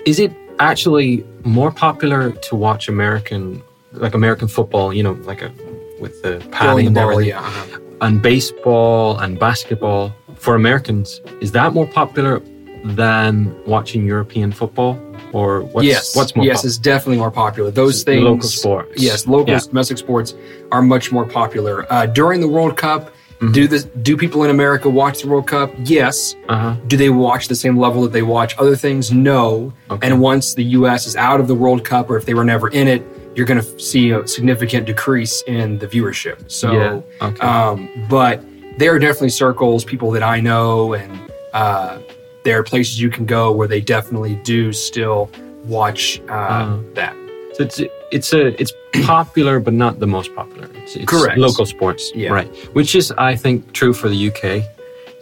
is 0.04 0.20
it 0.20 0.32
actually 0.60 1.24
more 1.42 1.72
popular 1.72 2.30
to 2.30 2.54
watch 2.54 2.88
American, 2.88 3.60
like 3.90 4.14
American 4.14 4.46
football? 4.46 4.94
You 4.94 5.02
know, 5.02 5.12
like 5.30 5.42
a 5.42 5.52
with 5.98 6.22
the 6.22 6.46
padding 6.52 6.86
and 6.86 6.96
everything, 6.96 7.30
yeah. 7.30 7.40
uh-huh. 7.40 7.80
and 8.02 8.22
baseball 8.22 9.18
and 9.18 9.36
basketball 9.36 10.14
for 10.36 10.54
Americans. 10.54 11.20
Is 11.40 11.50
that 11.52 11.74
more 11.74 11.88
popular 11.88 12.40
than 12.84 13.52
watching 13.66 14.06
European 14.06 14.52
football, 14.52 14.96
or 15.32 15.62
what's 15.62 15.84
yes, 15.84 16.14
what's 16.14 16.36
more? 16.36 16.44
yes, 16.44 16.58
popular? 16.58 16.68
it's 16.68 16.78
definitely 16.78 17.18
more 17.18 17.32
popular. 17.32 17.72
Those 17.72 18.04
things, 18.04 18.22
local 18.22 18.48
sports. 18.48 19.02
Yes, 19.02 19.26
local 19.26 19.54
Yeah. 19.54 19.58
domestic 19.58 19.98
sports 19.98 20.34
are 20.70 20.82
much 20.82 21.10
more 21.10 21.24
popular. 21.24 21.84
Uh, 21.92 22.06
during 22.06 22.40
the 22.40 22.48
World 22.48 22.76
Cup, 22.76 23.12
Mm-hmm. 23.36 23.52
do 23.52 23.68
this? 23.68 23.84
Do 23.84 24.16
people 24.16 24.44
in 24.44 24.50
America 24.50 24.88
watch 24.88 25.20
the 25.22 25.28
World 25.28 25.46
Cup? 25.46 25.70
Yes. 25.84 26.34
Uh-huh. 26.48 26.74
Do 26.86 26.96
they 26.96 27.10
watch 27.10 27.48
the 27.48 27.54
same 27.54 27.76
level 27.76 28.02
that 28.02 28.12
they 28.12 28.22
watch 28.22 28.56
other 28.58 28.76
things? 28.76 29.12
No. 29.12 29.72
Okay. 29.90 30.06
And 30.08 30.20
once 30.20 30.54
the 30.54 30.64
U.S. 30.64 31.06
is 31.06 31.16
out 31.16 31.38
of 31.40 31.46
the 31.46 31.54
World 31.54 31.84
Cup, 31.84 32.08
or 32.10 32.16
if 32.16 32.24
they 32.24 32.34
were 32.34 32.44
never 32.44 32.68
in 32.68 32.88
it, 32.88 33.02
you're 33.34 33.44
going 33.46 33.60
to 33.60 33.78
see 33.78 34.10
a 34.12 34.26
significant 34.26 34.86
decrease 34.86 35.42
in 35.46 35.78
the 35.78 35.86
viewership. 35.86 36.50
So, 36.50 36.72
Yeah, 36.72 37.00
okay. 37.26 37.40
um, 37.46 37.88
but 38.08 38.42
there 38.78 38.94
are 38.94 38.98
definitely 38.98 39.28
circles, 39.28 39.84
people 39.84 40.10
that 40.12 40.22
I 40.22 40.40
know, 40.40 40.94
and 40.94 41.30
uh, 41.52 41.98
there 42.44 42.58
are 42.58 42.62
places 42.62 42.98
you 42.98 43.10
can 43.10 43.26
go 43.26 43.52
where 43.52 43.68
they 43.68 43.82
definitely 43.82 44.36
do 44.44 44.72
still 44.72 45.30
watch 45.64 46.22
uh, 46.30 46.32
Uh. 46.32 46.78
that. 46.94 47.14
So 47.56 47.64
it's 47.64 47.80
it's 48.12 48.32
a 48.32 48.60
it's 48.60 48.72
popular, 49.04 49.60
but 49.60 49.72
not 49.74 49.98
the 50.00 50.06
most 50.06 50.34
popular. 50.34 50.68
It's, 50.74 50.96
it's 50.96 51.06
Correct. 51.06 51.38
Local 51.38 51.66
sports, 51.66 52.12
Yeah. 52.14 52.30
right? 52.30 52.48
Which 52.74 52.94
is, 52.94 53.12
I 53.12 53.34
think, 53.36 53.72
true 53.72 53.92
for 53.94 54.08
the 54.08 54.28
UK. 54.30 54.62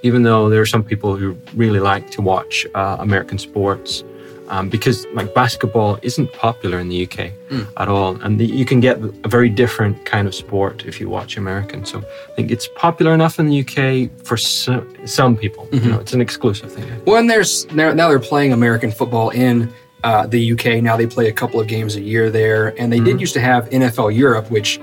Even 0.02 0.22
though 0.22 0.50
there 0.50 0.60
are 0.60 0.66
some 0.66 0.84
people 0.84 1.16
who 1.16 1.36
really 1.54 1.80
like 1.80 2.10
to 2.10 2.20
watch 2.22 2.66
uh, 2.74 2.96
American 3.00 3.38
sports, 3.38 4.04
um, 4.48 4.68
because 4.68 5.06
like 5.14 5.32
basketball 5.34 5.98
isn't 6.02 6.30
popular 6.34 6.78
in 6.78 6.88
the 6.88 7.04
UK 7.04 7.32
Mm. 7.50 7.66
at 7.76 7.88
all, 7.88 8.16
and 8.22 8.38
the, 8.40 8.46
you 8.46 8.64
can 8.64 8.80
get 8.80 8.96
a 9.24 9.28
very 9.28 9.48
different 9.48 10.04
kind 10.06 10.26
of 10.26 10.34
sport 10.34 10.84
if 10.86 10.98
you 11.00 11.08
watch 11.08 11.36
American. 11.36 11.84
So 11.84 11.98
I 11.98 12.32
think 12.36 12.50
it's 12.50 12.68
popular 12.74 13.12
enough 13.14 13.38
in 13.38 13.46
the 13.48 13.56
UK 13.64 14.10
for 14.26 14.36
some, 14.36 14.84
some 15.06 15.36
people. 15.36 15.66
Mm-hmm. 15.66 15.84
You 15.84 15.92
know, 15.92 16.00
it's 16.00 16.12
an 16.14 16.20
exclusive 16.20 16.72
thing. 16.72 16.84
Well, 17.06 17.16
and 17.16 17.30
there's 17.30 17.70
now 17.72 17.92
now 17.92 18.08
they're 18.08 18.18
playing 18.18 18.52
American 18.52 18.90
football 18.90 19.30
in 19.30 19.72
uh, 20.04 20.26
the 20.26 20.52
UK. 20.52 20.66
Now 20.82 20.96
they 20.96 21.06
play 21.06 21.26
a 21.28 21.32
couple 21.32 21.58
of 21.60 21.66
games 21.66 21.96
a 21.96 22.00
year 22.00 22.30
there, 22.30 22.78
and 22.80 22.92
they 22.92 23.00
did 23.00 23.20
used 23.20 23.34
to 23.34 23.40
have 23.40 23.68
NFL 23.70 24.14
Europe, 24.14 24.50
which 24.50 24.78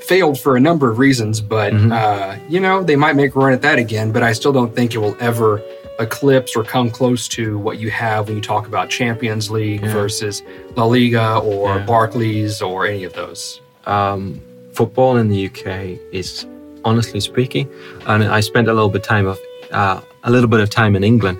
failed 0.00 0.38
for 0.40 0.56
a 0.56 0.60
number 0.60 0.90
of 0.90 0.98
reasons. 0.98 1.40
But 1.40 1.72
uh, 1.74 2.36
you 2.48 2.60
know 2.60 2.82
they 2.82 2.96
might 2.96 3.16
make 3.16 3.34
a 3.36 3.38
run 3.38 3.52
at 3.52 3.62
that 3.62 3.78
again. 3.78 4.12
But 4.12 4.22
I 4.22 4.32
still 4.32 4.52
don't 4.52 4.74
think 4.74 4.94
it 4.94 4.98
will 4.98 5.16
ever 5.20 5.62
eclipse 5.98 6.56
or 6.56 6.64
come 6.64 6.90
close 6.90 7.28
to 7.28 7.58
what 7.58 7.78
you 7.78 7.90
have 7.90 8.26
when 8.26 8.36
you 8.36 8.42
talk 8.42 8.66
about 8.66 8.88
Champions 8.88 9.50
League 9.50 9.82
Yeah. 9.82 9.92
versus 9.92 10.42
La 10.74 10.84
Liga 10.84 11.36
or 11.38 11.76
Yeah. 11.76 11.84
Barclays 11.86 12.62
or 12.62 12.86
any 12.86 13.04
of 13.04 13.12
those. 13.12 13.60
um, 13.86 14.40
football 14.72 15.16
in 15.16 15.28
the 15.28 15.46
UK 15.48 15.98
is 16.12 16.46
honestly 16.84 17.18
speaking, 17.20 17.68
and 18.06 18.24
I 18.24 18.40
spent 18.40 18.68
a 18.68 18.72
little 18.72 18.88
bit 18.88 19.02
time 19.02 19.26
of 19.26 19.38
uh, 19.72 20.00
a 20.24 20.30
little 20.30 20.48
bit 20.48 20.60
of 20.60 20.68
time 20.70 20.96
in 20.96 21.02
England. 21.04 21.38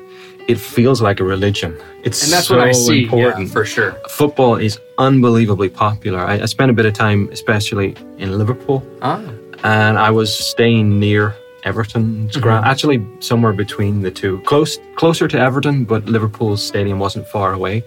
It 0.49 0.59
feels 0.59 1.01
like 1.01 1.21
a 1.21 1.25
religion. 1.25 1.77
It's 2.03 2.23
And 2.25 2.33
that's 2.33 2.47
so 2.49 2.57
what 2.57 2.67
I 2.69 2.73
see 2.73 3.01
yeah, 3.01 3.05
important. 3.05 3.51
for 3.53 3.65
sure. 3.65 3.93
Football 4.09 4.57
is 4.57 4.79
unbelievably 4.99 5.69
popular. 5.71 6.21
I, 6.21 6.41
I 6.43 6.47
spent 6.47 6.71
a 6.71 6.75
bit 6.75 6.87
of 6.87 6.93
time, 6.95 7.29
especially 7.33 7.95
in 8.19 8.37
Liverpool, 8.39 8.83
Ah, 9.03 9.21
and 9.65 9.99
I 9.99 10.11
was 10.11 10.35
staying 10.37 10.99
near 10.99 11.35
Everton's 11.65 12.33
Mm-hmm. 12.33 12.41
ground, 12.43 12.65
actually 12.67 13.07
somewhere 13.21 13.53
between 13.53 14.01
the 14.03 14.11
two, 14.11 14.41
close 14.47 14.79
closer 14.97 15.29
to 15.29 15.39
Everton, 15.39 15.85
but 15.85 16.07
Liverpool's 16.07 16.63
stadium 16.67 16.99
wasn't 16.99 17.27
far 17.29 17.53
away. 17.53 17.85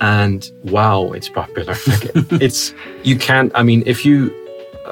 And 0.00 0.50
wow, 0.64 1.12
it's 1.12 1.28
popular. 1.28 1.74
It's 2.40 2.74
you 3.04 3.16
can't. 3.18 3.52
I 3.54 3.62
mean, 3.62 3.82
if 3.86 4.04
you, 4.06 4.32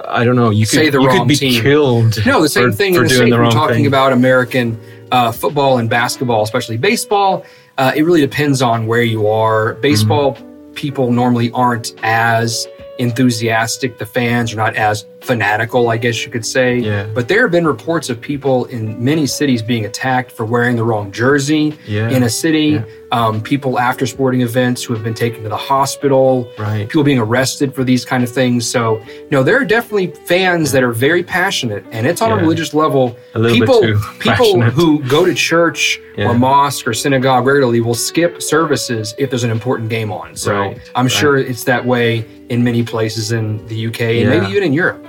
I 0.08 0.24
don't 0.24 0.36
know, 0.36 0.50
you 0.50 0.66
could 0.66 0.70
Say 0.78 0.90
the 0.90 1.00
you 1.00 1.06
wrong 1.08 1.18
could 1.20 1.28
be 1.28 1.36
team. 1.36 1.62
killed. 1.62 2.18
No, 2.26 2.42
the 2.42 2.48
same 2.48 2.70
for- 2.70 2.76
thing 2.76 2.94
for 2.94 3.02
in 3.02 3.08
the 3.08 3.14
doing 3.14 3.30
the 3.30 3.36
We're 3.36 3.42
wrong 3.42 3.52
talking 3.52 3.76
thing. 3.76 3.86
about 3.86 4.12
American 4.12 4.78
uh, 5.12 5.30
football 5.32 5.78
and 5.78 5.88
basketball, 5.88 6.42
especially 6.42 6.76
baseball. 6.76 7.44
Uh, 7.78 7.92
it 7.94 8.02
really 8.02 8.20
depends 8.20 8.62
on 8.62 8.86
where 8.86 9.02
you 9.02 9.26
are. 9.28 9.74
Baseball 9.74 10.36
people 10.74 11.12
normally 11.12 11.50
aren't 11.52 11.92
as 12.02 12.66
enthusiastic. 12.98 13.98
The 13.98 14.06
fans 14.06 14.52
are 14.52 14.56
not 14.56 14.74
as 14.76 15.04
fanatical, 15.20 15.90
I 15.90 15.96
guess 15.96 16.24
you 16.24 16.30
could 16.30 16.44
say. 16.46 16.78
Yeah. 16.78 17.06
But 17.14 17.28
there 17.28 17.42
have 17.42 17.50
been 17.50 17.66
reports 17.66 18.10
of 18.10 18.20
people 18.20 18.64
in 18.66 19.02
many 19.02 19.26
cities 19.26 19.62
being 19.62 19.84
attacked 19.84 20.30
for 20.32 20.44
wearing 20.44 20.76
the 20.76 20.84
wrong 20.84 21.10
jersey 21.12 21.76
Yeah. 21.86 22.08
in 22.10 22.22
a 22.24 22.28
city. 22.30 22.66
Yeah. 22.68 22.84
Um, 23.14 23.40
people 23.40 23.78
after 23.78 24.06
sporting 24.06 24.40
events 24.40 24.82
who 24.82 24.92
have 24.92 25.04
been 25.04 25.14
taken 25.14 25.44
to 25.44 25.48
the 25.48 25.56
hospital 25.56 26.50
Right. 26.58 26.88
people 26.88 27.04
being 27.04 27.20
arrested 27.20 27.72
for 27.72 27.84
these 27.84 28.04
kind 28.04 28.24
of 28.24 28.30
things. 28.30 28.68
So, 28.68 28.98
you 29.06 29.28
know, 29.30 29.44
there 29.44 29.56
are 29.60 29.64
definitely 29.64 30.08
fans 30.26 30.72
that 30.72 30.82
are 30.82 30.90
very 30.90 31.22
passionate, 31.22 31.84
and 31.92 32.08
it's 32.08 32.20
on 32.20 32.32
a 32.32 32.36
religious 32.36 32.74
level. 32.74 33.16
A 33.36 33.38
little 33.38 33.56
bit 33.60 33.68
people, 33.68 33.80
too 33.82 33.94
people 34.18 34.32
passionate. 34.32 34.72
who 34.72 35.00
go 35.04 35.24
to 35.24 35.32
church 35.32 36.00
Yeah. 36.18 36.28
or 36.30 36.34
mosque 36.34 36.88
or 36.88 36.92
synagogue 36.94 37.46
regularly 37.46 37.80
will 37.80 37.94
skip 38.10 38.42
services 38.42 39.14
if 39.16 39.30
there's 39.30 39.44
an 39.44 39.52
important 39.52 39.90
game 39.90 40.10
on. 40.10 40.34
So, 40.34 40.52
Right, 40.52 40.80
I'm 40.96 41.04
right. 41.04 41.12
sure 41.12 41.36
it's 41.36 41.62
that 41.64 41.86
way 41.86 42.24
in 42.48 42.64
many 42.64 42.82
places 42.82 43.30
in 43.30 43.64
the 43.68 43.76
UK 43.76 44.00
and 44.22 44.24
Yeah. 44.32 44.40
maybe 44.40 44.50
even 44.50 44.64
in 44.64 44.72
Europe. 44.72 45.06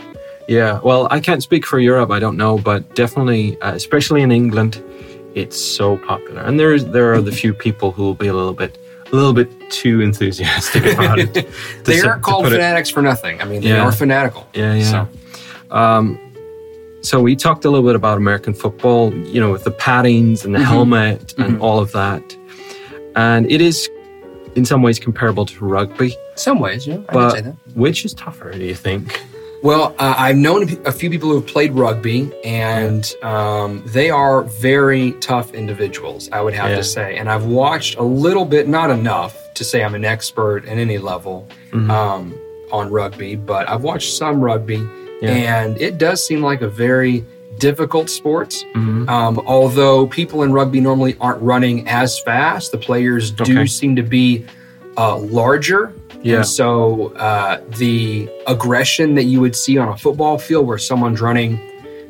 Yeah, 0.48 0.80
well, 0.84 1.08
I 1.10 1.20
can't 1.22 1.42
speak 1.42 1.66
for 1.66 1.80
Europe. 1.80 2.12
I 2.12 2.20
don't 2.20 2.38
know, 2.38 2.60
but 2.60 2.94
definitely, 2.94 3.58
uh, 3.64 3.72
especially 3.74 4.22
in 4.22 4.32
England, 4.32 4.80
it's 5.36 5.60
so 5.60 5.98
popular. 5.98 6.42
And 6.42 6.60
there's 6.60 6.86
there 6.86 7.14
are 7.14 7.22
the 7.22 7.32
few 7.32 7.54
people 7.54 7.92
who 7.92 8.04
will 8.04 8.16
be 8.16 8.28
a 8.28 8.34
little 8.34 8.54
bit, 8.54 8.78
a 9.12 9.16
little 9.16 9.34
bit 9.34 9.50
too 9.70 10.02
enthusiastic 10.02 10.86
about 10.94 11.20
it. 11.20 11.48
they 11.84 12.02
aren't 12.02 12.24
called 12.24 12.44
put 12.46 12.54
it- 12.54 12.56
fanatics 12.56 12.90
for 12.90 13.02
nothing. 13.02 13.42
I 13.42 13.46
mean, 13.46 13.62
they 13.62 13.70
Yeah. 13.70 13.84
are 13.86 13.92
fanatical. 13.92 14.48
Yeah, 14.54 14.74
yeah. 14.74 14.84
So, 14.92 15.08
Um, 15.76 16.18
so 17.02 17.20
we 17.22 17.36
talked 17.36 17.66
a 17.66 17.70
little 17.70 17.86
bit 17.86 17.96
about 17.96 18.18
American 18.18 18.54
football, 18.54 19.14
you 19.14 19.40
know, 19.42 19.52
with 19.52 19.64
the 19.64 19.72
paddings 19.72 20.46
and 20.46 20.56
the 20.56 20.60
Mhm. 20.60 20.64
helmet 20.64 21.34
and 21.38 21.58
Mhm. 21.58 21.62
all 21.62 21.80
of 21.80 21.92
that. 21.92 22.24
And 23.16 23.50
it 23.52 23.62
is 23.62 23.90
in 24.56 24.64
some 24.66 24.82
ways 24.82 25.00
comparable 25.00 25.46
to 25.46 25.66
rugby, 25.66 26.16
some 26.36 26.60
ways, 26.60 26.88
yeah, 26.88 26.96
I 27.10 27.14
But- 27.14 27.16
would 27.16 27.32
say 27.34 27.42
that. 27.42 27.56
which 27.76 28.06
is 28.06 28.14
tougher, 28.14 28.52
do 28.54 28.64
you 28.64 28.74
think? 28.76 29.22
Well, 29.66 29.96
uh, 29.98 30.14
I've 30.16 30.36
known 30.38 30.62
a 30.86 30.92
few 30.92 31.10
people 31.10 31.30
who 31.30 31.36
have 31.38 31.48
played 31.48 31.74
rugby, 31.74 32.32
and 32.44 33.12
um, 33.24 33.82
they 33.88 34.12
are 34.12 34.44
very 34.44 35.14
tough 35.14 35.56
individuals, 35.56 36.30
I 36.32 36.42
would 36.42 36.54
have 36.54 36.70
Yeah. 36.70 36.76
to 36.76 36.84
say. 36.84 37.18
And 37.18 37.28
I've 37.28 37.46
watched 37.46 37.98
a 37.98 38.04
little 38.04 38.46
bit, 38.46 38.68
not 38.68 38.92
enough 38.92 39.36
to 39.56 39.64
say 39.64 39.84
I'm 39.84 39.96
an 39.96 40.06
expert 40.06 40.68
at 40.68 40.78
any 40.78 41.00
level 41.00 41.48
Mhm. 41.72 41.90
um, 41.90 42.36
on 42.72 42.92
rugby, 42.92 43.36
but 43.36 43.68
I've 43.68 43.82
watched 43.82 44.14
some 44.16 44.40
rugby, 44.40 44.88
Yeah. 45.24 45.32
and 45.32 45.82
it 45.82 45.98
does 45.98 46.24
seem 46.24 46.44
like 46.44 46.62
a 46.62 46.68
very 46.70 47.26
difficult 47.58 48.12
sport. 48.12 48.54
Mhm. 48.76 49.10
Um, 49.10 49.42
although 49.48 50.06
people 50.06 50.44
in 50.44 50.54
rugby 50.54 50.80
normally 50.80 51.16
aren't 51.20 51.42
running 51.42 51.88
as 51.88 52.20
fast, 52.20 52.72
the 52.72 52.78
players 52.78 53.32
do 53.32 53.42
Okay. 53.54 53.66
seem 53.66 53.96
to 53.96 54.04
be 54.04 54.46
uh, 54.98 55.18
larger. 55.18 55.94
Yeah. 56.22 56.38
And 56.38 56.48
so 56.48 57.08
uh, 57.16 57.62
the 57.78 58.30
aggression 58.48 59.16
that 59.16 59.24
you 59.26 59.42
would 59.42 59.56
see 59.56 59.78
on 59.78 59.90
a 59.90 59.98
football 59.98 60.38
field 60.40 60.66
where 60.68 60.78
someone's 60.78 61.22
running, 61.22 61.60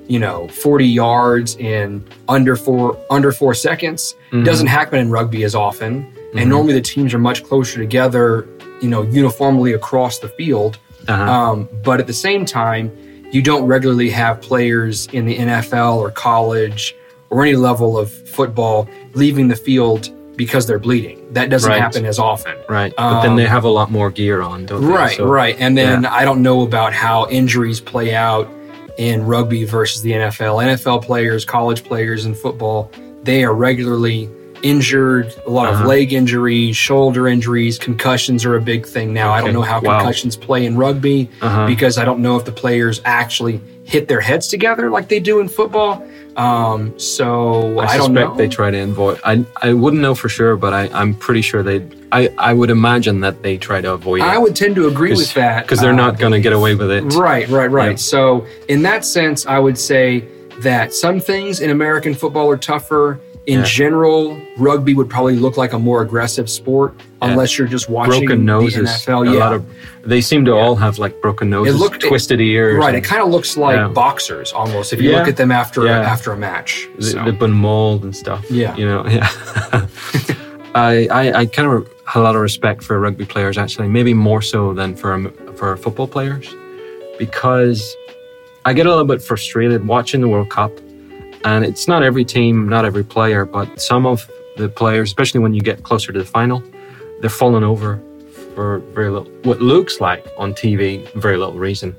you 0.08 0.20
know, 0.20 0.48
40 0.50 0.86
yards 0.86 1.56
in 1.58 2.06
under 2.30 2.56
four 2.56 2.98
under 3.10 3.32
four 3.32 3.54
seconds 3.54 4.16
Mhm. 4.32 4.46
doesn't 4.46 4.68
happen 4.68 5.00
in 5.00 5.10
rugby 5.12 5.44
as 5.44 5.54
often. 5.56 6.04
Mhm. 6.34 6.42
And 6.42 6.50
normally 6.50 6.74
the 6.74 6.82
teams 6.82 7.14
are 7.14 7.20
much 7.20 7.44
closer 7.44 7.78
together, 7.80 8.48
you 8.82 8.88
know, 8.90 9.02
uniformly 9.02 9.74
across 9.74 10.20
the 10.20 10.30
field. 10.30 10.78
Uh-huh. 11.08 11.24
Um, 11.32 11.70
but 11.84 12.00
at 12.00 12.08
the 12.08 12.14
same 12.14 12.46
time, 12.46 12.92
you 13.32 13.42
don't 13.42 13.66
regularly 13.66 14.10
have 14.12 14.40
players 14.42 15.08
in 15.12 15.26
the 15.26 15.36
NFL 15.38 15.98
or 15.98 16.10
college 16.12 16.96
or 17.30 17.42
any 17.42 17.56
level 17.56 17.98
of 17.98 18.12
football 18.30 18.88
leaving 19.14 19.48
the 19.50 19.56
field 19.56 20.10
because 20.38 20.68
they're 20.68 20.80
bleeding. 20.80 21.20
That 21.34 21.50
doesn't 21.50 21.70
Right. 21.70 21.80
happen 21.82 22.06
as 22.06 22.20
often. 22.20 22.56
right. 22.70 22.94
But 22.98 23.22
then 23.22 23.32
um, 23.32 23.38
they 23.38 23.46
have 23.46 23.64
a 23.64 23.70
lot 23.70 23.92
more 23.92 24.10
gear 24.12 24.42
on, 24.42 24.66
don't 24.66 24.82
they? 24.82 24.88
Right, 24.88 25.18
So- 25.18 25.26
right. 25.28 25.56
And 25.60 25.78
then 25.78 26.06
I 26.06 26.26
don't 26.26 26.42
know 26.42 26.62
about 26.62 26.94
how 26.94 27.28
injuries 27.30 27.80
play 27.80 28.14
out 28.16 28.48
in 28.98 29.26
rugby 29.26 29.66
versus 29.66 30.02
the 30.02 30.14
NFL. 30.14 30.58
NFL 30.64 31.00
players, 31.04 31.44
college 31.46 31.84
players 31.84 32.26
in 32.26 32.34
football, 32.34 32.92
they 33.24 33.44
are 33.44 33.54
regularly 33.54 34.30
injured, 34.64 35.34
a 35.46 35.50
lot 35.50 35.68
Uh-huh. 35.68 35.82
of 35.84 35.88
leg 35.88 36.12
injuries, 36.14 36.76
shoulder 36.76 37.28
injuries, 37.28 37.78
concussions 37.78 38.46
are 38.46 38.56
a 38.56 38.62
big 38.62 38.86
thing 38.86 39.14
now. 39.14 39.32
I 39.32 39.42
don't 39.42 39.54
know 39.54 39.62
how 39.62 39.80
Wow. 39.82 39.98
concussions 40.00 40.36
play 40.36 40.66
in 40.66 40.76
rugby 40.78 41.30
Uh-huh. 41.42 41.68
because 41.68 41.98
I 41.98 42.06
don't 42.06 42.20
know 42.20 42.36
if 42.38 42.46
the 42.46 42.52
players 42.52 43.00
actually 43.06 43.60
hit 43.84 44.08
their 44.08 44.22
heads 44.22 44.48
together 44.48 44.90
like 44.90 45.08
they 45.10 45.20
do 45.20 45.40
in 45.40 45.48
football. 45.50 46.04
Um, 46.36 47.00
so 47.00 47.80
I, 47.80 47.86
I, 47.86 47.98
don't 47.98 48.14
know. 48.14 48.36
they 48.36 48.50
try 48.50 48.70
to 48.70 48.80
avoid. 48.80 49.22
I 49.24 49.46
I 49.62 49.74
wouldn't 49.74 50.02
know 50.02 50.16
for 50.16 50.28
sure, 50.28 50.58
but 50.58 50.74
I 50.74 50.90
I'm 50.90 51.14
pretty 51.14 51.42
sure 51.42 51.64
they. 51.64 51.88
I 52.12 52.30
I 52.38 52.54
would 52.54 52.70
imagine 52.70 53.22
that 53.22 53.42
they 53.42 53.58
try 53.58 53.80
to 53.80 53.94
avoid 53.94 54.22
I 54.22 54.36
it 54.36 54.42
would 54.42 54.56
tend 54.56 54.76
to 54.76 54.88
agree 54.88 55.12
with 55.12 55.34
that 55.36 55.64
because 55.64 55.80
they're 55.80 55.94
uh, 55.94 55.96
not 55.96 56.20
going 56.20 56.34
to 56.34 56.42
get 56.42 56.52
away 56.52 56.76
with 56.76 56.92
it. 56.92 57.04
Right, 57.14 57.48
right, 57.48 57.72
right. 57.72 57.92
Yeah. 57.92 57.96
So, 57.96 58.46
in 58.68 58.82
that 58.82 59.06
sense, 59.06 59.46
I 59.46 59.60
would 59.60 59.78
say 59.78 60.28
that 60.60 60.94
some 60.94 61.20
things 61.20 61.62
in 61.62 61.70
American 61.70 62.14
football 62.14 62.50
are 62.50 62.58
tougher. 62.58 63.20
In 63.48 63.60
Yeah. 63.60 63.66
general, 63.66 64.42
rugby 64.58 64.96
would 64.96 65.08
probably 65.10 65.36
look 65.36 65.56
like 65.56 65.74
a 65.74 65.78
more 65.80 66.02
aggressive 66.02 66.50
sport 66.50 66.96
Yeah. 66.98 67.30
unless 67.30 67.58
you're 67.60 67.68
just 67.68 67.90
watching 67.90 68.26
Broken 68.26 68.44
noses. 68.46 68.76
the 69.06 69.12
NFL. 69.12 69.22
a 69.28 69.34
yeah, 69.34 69.40
lot 69.40 69.54
of. 69.54 69.66
They 70.04 70.20
seem 70.22 70.46
to 70.46 70.52
Yeah. 70.52 70.58
all 70.58 70.76
have 70.76 70.98
like 70.98 71.22
broken 71.22 71.50
noses, 71.52 71.76
it 71.76 71.78
looked- 71.78 72.02
twisted 72.02 72.42
ears. 72.42 72.78
right. 72.78 72.96
It 72.96 73.04
kind 73.04 73.22
of 73.22 73.30
looks 73.30 73.56
like 73.56 73.94
boxers 73.94 74.52
almost 74.52 74.94
if 74.94 75.02
you 75.02 75.12
look 75.12 75.28
at 75.28 75.38
them 75.38 75.52
after 75.52 75.88
after 75.88 76.32
a 76.32 76.38
match. 76.38 76.88
they- 76.98 77.06
So, 77.06 77.24
They've 77.24 77.38
been 77.38 77.52
mauled 77.52 78.04
and 78.04 78.16
stuff. 78.16 78.44
Yeah. 78.50 78.76
you 78.76 78.86
know, 78.86 79.06
yeah. 79.08 79.30
I, 80.76 81.08
I 81.12 81.32
I 81.42 81.46
kind 81.46 81.72
of 81.72 81.88
have 82.06 82.22
a 82.22 82.24
lot 82.24 82.36
of 82.36 82.42
respect 82.42 82.84
for 82.84 83.00
rugby 83.00 83.26
players 83.26 83.58
actually, 83.58 83.88
maybe 83.88 84.14
more 84.14 84.42
so 84.42 84.74
than 84.74 84.96
for 84.96 85.14
um, 85.14 85.32
for 85.56 85.78
football 85.78 86.08
players, 86.08 86.48
because 87.18 87.96
I 88.66 88.74
get 88.74 88.86
a 88.86 88.90
little 88.90 89.06
bit 89.06 89.22
frustrated 89.22 89.88
watching 89.88 90.20
the 90.22 90.28
World 90.28 90.50
Cup, 90.50 90.72
and 91.46 91.64
it's 91.64 91.88
not 91.88 92.04
every 92.04 92.26
team, 92.26 92.68
not 92.68 92.86
every 92.86 93.04
player, 93.04 93.46
but 93.46 93.80
some 93.80 94.06
of 94.06 94.30
the 94.58 94.68
players, 94.68 95.10
especially 95.10 95.40
when 95.40 95.54
you 95.54 95.62
get 95.62 95.84
closer 95.84 96.12
to 96.12 96.20
the 96.20 96.26
final, 96.26 96.62
they're 97.22 97.30
falling 97.30 97.64
over 97.64 98.02
for 98.56 98.80
very 98.94 99.12
little, 99.12 99.32
what 99.44 99.62
looks 99.62 100.02
like 100.02 100.26
on 100.38 100.54
TV, 100.54 101.08
very 101.14 101.38
little 101.38 101.54
reason. 101.54 101.96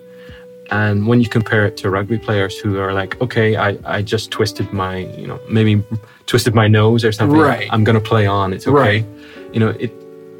And 0.70 1.06
when 1.06 1.20
you 1.20 1.28
compare 1.28 1.64
it 1.64 1.76
to 1.78 1.90
rugby 1.90 2.18
players 2.18 2.59
who 2.59 2.80
are 2.80 2.92
like, 2.92 3.20
okay, 3.20 3.54
I, 3.56 3.78
I 3.85 4.02
just 4.02 4.32
twisted 4.32 4.72
my, 4.72 4.98
you 5.16 5.28
know, 5.28 5.40
maybe 5.48 5.85
twisted 6.26 6.54
my 6.54 6.66
nose 6.66 7.04
or 7.04 7.12
something. 7.12 7.38
Right. 7.38 7.68
I'm 7.70 7.85
going 7.85 7.94
to 7.94 8.00
play 8.00 8.26
on. 8.26 8.52
It's 8.52 8.66
okay. 8.66 8.76
Right. 8.76 9.06
You 9.52 9.61
know, 9.61 9.68
it. 9.68 9.92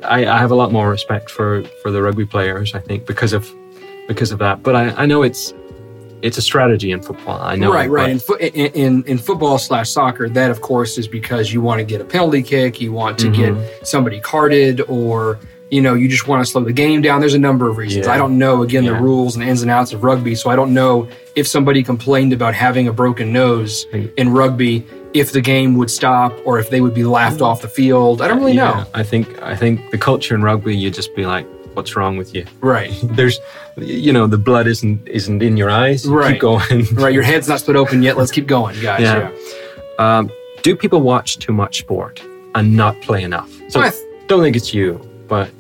I, 0.03 0.27
I 0.27 0.39
have 0.39 0.51
a 0.51 0.55
lot 0.55 0.73
more 0.73 0.91
respect 0.91 1.31
for 1.31 1.63
for 1.83 1.91
the 1.91 2.03
rugby 2.03 2.27
players. 2.27 2.75
I 2.75 2.81
think 2.81 3.07
because 3.07 3.33
of 3.33 3.49
because 4.09 4.33
of 4.33 4.41
that. 4.41 4.65
But 4.65 4.75
I, 4.75 5.03
I 5.03 5.07
know 5.07 5.23
it's 5.23 5.55
it's 6.23 6.39
a 6.39 6.43
strategy 6.43 6.91
in 6.93 7.03
football. 7.03 7.41
I 7.41 7.57
know. 7.57 7.73
right, 7.73 7.91
right. 7.91 8.11
In, 8.11 8.19
fo- 8.19 8.37
in, 8.37 8.73
in 8.73 9.05
in 9.05 9.19
football 9.19 9.59
slash 9.59 9.91
soccer, 9.91 10.29
that 10.31 10.51
of 10.51 10.61
course 10.61 10.99
is 10.99 11.07
because 11.09 11.53
you 11.53 11.61
want 11.61 11.79
to 11.79 11.85
get 11.85 12.01
a 12.01 12.05
penalty 12.05 12.43
kick, 12.43 12.81
you 12.81 12.93
want 12.93 13.19
to 13.21 13.27
Mhm. 13.29 13.37
get 13.37 13.87
somebody 13.87 14.21
carded, 14.21 14.81
or 14.89 15.39
you 15.71 15.81
know 15.83 15.95
you 15.95 16.09
just 16.09 16.27
want 16.29 16.45
to 16.45 16.51
slow 16.51 16.63
the 16.65 16.73
game 16.73 17.03
down. 17.03 17.21
There's 17.21 17.35
a 17.35 17.39
number 17.39 17.69
of 17.69 17.77
reasons. 17.77 18.07
Yeah. 18.07 18.13
I 18.13 18.17
don't 18.19 18.39
know 18.39 18.63
again 18.63 18.85
Yeah. 18.85 18.93
the 18.93 19.01
rules 19.01 19.37
and 19.37 19.45
ins 19.45 19.63
and 19.63 19.71
outs 19.71 19.93
of 19.93 20.05
rugby, 20.05 20.35
so 20.35 20.49
I 20.51 20.57
don't 20.57 20.73
know 20.73 21.09
if 21.35 21.47
somebody 21.47 21.83
complained 21.83 22.33
about 22.33 22.55
having 22.55 22.89
a 22.89 22.93
broken 22.93 23.33
nose 23.33 23.87
in 24.17 24.31
rugby, 24.33 24.85
if 25.13 25.33
the 25.33 25.41
game 25.41 25.77
would 25.77 25.91
stop 25.91 26.33
or 26.45 26.59
if 26.59 26.71
they 26.71 26.81
would 26.81 26.95
be 26.95 27.05
laughed 27.05 27.41
off 27.43 27.63
the 27.63 27.69
field. 27.69 28.23
I 28.23 28.29
don't 28.29 28.39
really 28.39 28.53
yeah, 28.53 28.71
know. 28.71 28.85
I 28.95 29.03
think 29.03 29.43
I 29.43 29.55
think 29.57 29.91
the 29.91 29.99
culture 29.99 30.35
in 30.35 30.43
rugby, 30.43 30.75
you'd 30.77 30.95
just 30.95 31.15
be 31.15 31.27
like, 31.27 31.47
"What's 31.77 31.95
wrong 31.97 32.17
with 32.17 32.35
you?" 32.35 32.45
Right, 32.61 32.91
There's, 33.03 33.39
you 33.77 34.13
know, 34.13 34.27
the 34.27 34.39
blood 34.39 34.67
isn't 34.67 35.07
isn't 35.07 35.43
in 35.43 35.57
your 35.57 35.71
eyes. 35.71 36.07
Right. 36.09 36.33
Keep 36.33 36.41
going. 36.41 36.85
right. 36.95 37.13
Your 37.15 37.23
head's 37.23 37.49
not 37.49 37.61
split 37.61 37.77
open 37.77 38.03
yet. 38.03 38.17
Let's 38.17 38.33
keep 38.33 38.47
going, 38.47 38.81
guys. 38.81 39.01
Yeah. 39.03 39.31
Yeah. 39.31 40.19
Um, 40.19 40.31
do 40.63 40.75
people 40.75 41.01
watch 41.03 41.39
too 41.39 41.53
much 41.53 41.79
sport 41.79 42.23
and 42.55 42.77
not 42.77 43.01
play 43.03 43.23
enough? 43.23 43.51
So 43.69 43.81
I 43.81 43.91
th- 43.91 44.03
don't 44.27 44.43
think 44.43 44.57
it's 44.57 44.73
you, 44.75 45.01
but 45.29 45.53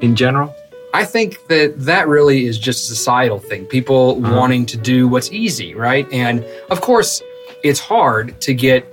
in 0.00 0.14
general, 0.16 0.54
I 0.92 1.04
think 1.04 1.46
that 1.48 1.74
that 1.78 2.08
really 2.08 2.46
is 2.46 2.58
just 2.58 2.90
a 2.90 2.94
societal 2.94 3.38
thing. 3.38 3.64
People 3.66 4.22
Uh-huh. 4.24 4.36
wanting 4.36 4.66
to 4.66 4.76
do 4.76 5.08
what's 5.08 5.30
easy, 5.32 5.74
right? 5.74 6.06
And 6.12 6.44
of 6.70 6.80
course, 6.80 7.22
it's 7.62 7.80
hard 7.80 8.38
to 8.42 8.52
get 8.54 8.84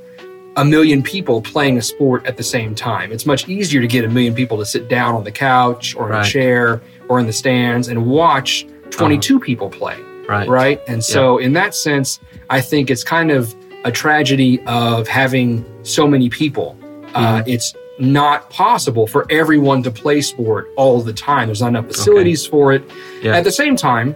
a 0.58 0.65
million 0.65 1.04
people 1.04 1.39
playing 1.39 1.78
a 1.78 1.82
sport 1.82 2.26
at 2.26 2.36
the 2.36 2.43
same 2.43 2.74
time. 2.74 3.12
It's 3.12 3.28
much 3.28 3.48
easier 3.48 3.80
to 3.80 3.88
get 3.88 4.04
a 4.04 4.10
million 4.10 4.34
people 4.34 4.58
to 4.58 4.65
sit 4.65 4.89
down 4.89 5.15
on 5.15 5.24
the 5.24 5.32
couch 5.32 5.96
or 5.96 6.12
in 6.12 6.20
a 6.20 6.24
chair 6.24 6.82
or 7.08 7.20
in 7.20 7.28
the 7.28 7.34
stands 7.34 7.88
and 7.88 8.08
watch 8.08 8.67
22 8.89 9.39
people 9.39 9.70
play, 9.70 9.98
right? 10.28 10.50
right? 10.50 10.82
And 10.88 11.04
so, 11.04 11.38
in 11.38 11.54
that 11.54 11.76
sense, 11.76 12.20
I 12.50 12.60
think 12.60 12.89
it's 12.89 13.04
kind 13.04 13.30
of 13.30 13.56
a 13.86 13.91
tragedy 13.91 14.60
of 14.65 15.08
having 15.08 15.63
so 15.84 16.08
many 16.08 16.28
people. 16.28 16.76
Uh, 17.13 17.43
it's 17.46 17.76
not 18.00 18.50
possible 18.50 19.06
for 19.06 19.26
everyone 19.30 19.84
to 19.84 19.91
play 19.91 20.22
sport 20.22 20.70
all 20.76 21.02
the 21.02 21.13
time. 21.13 21.48
There's 21.48 21.62
not 21.62 21.70
enough 21.70 21.88
facilities 21.88 22.46
for 22.46 22.74
it. 22.74 22.84
Yeah. 23.22 23.38
At 23.38 23.43
the 23.43 23.52
same 23.52 23.76
time, 23.76 24.15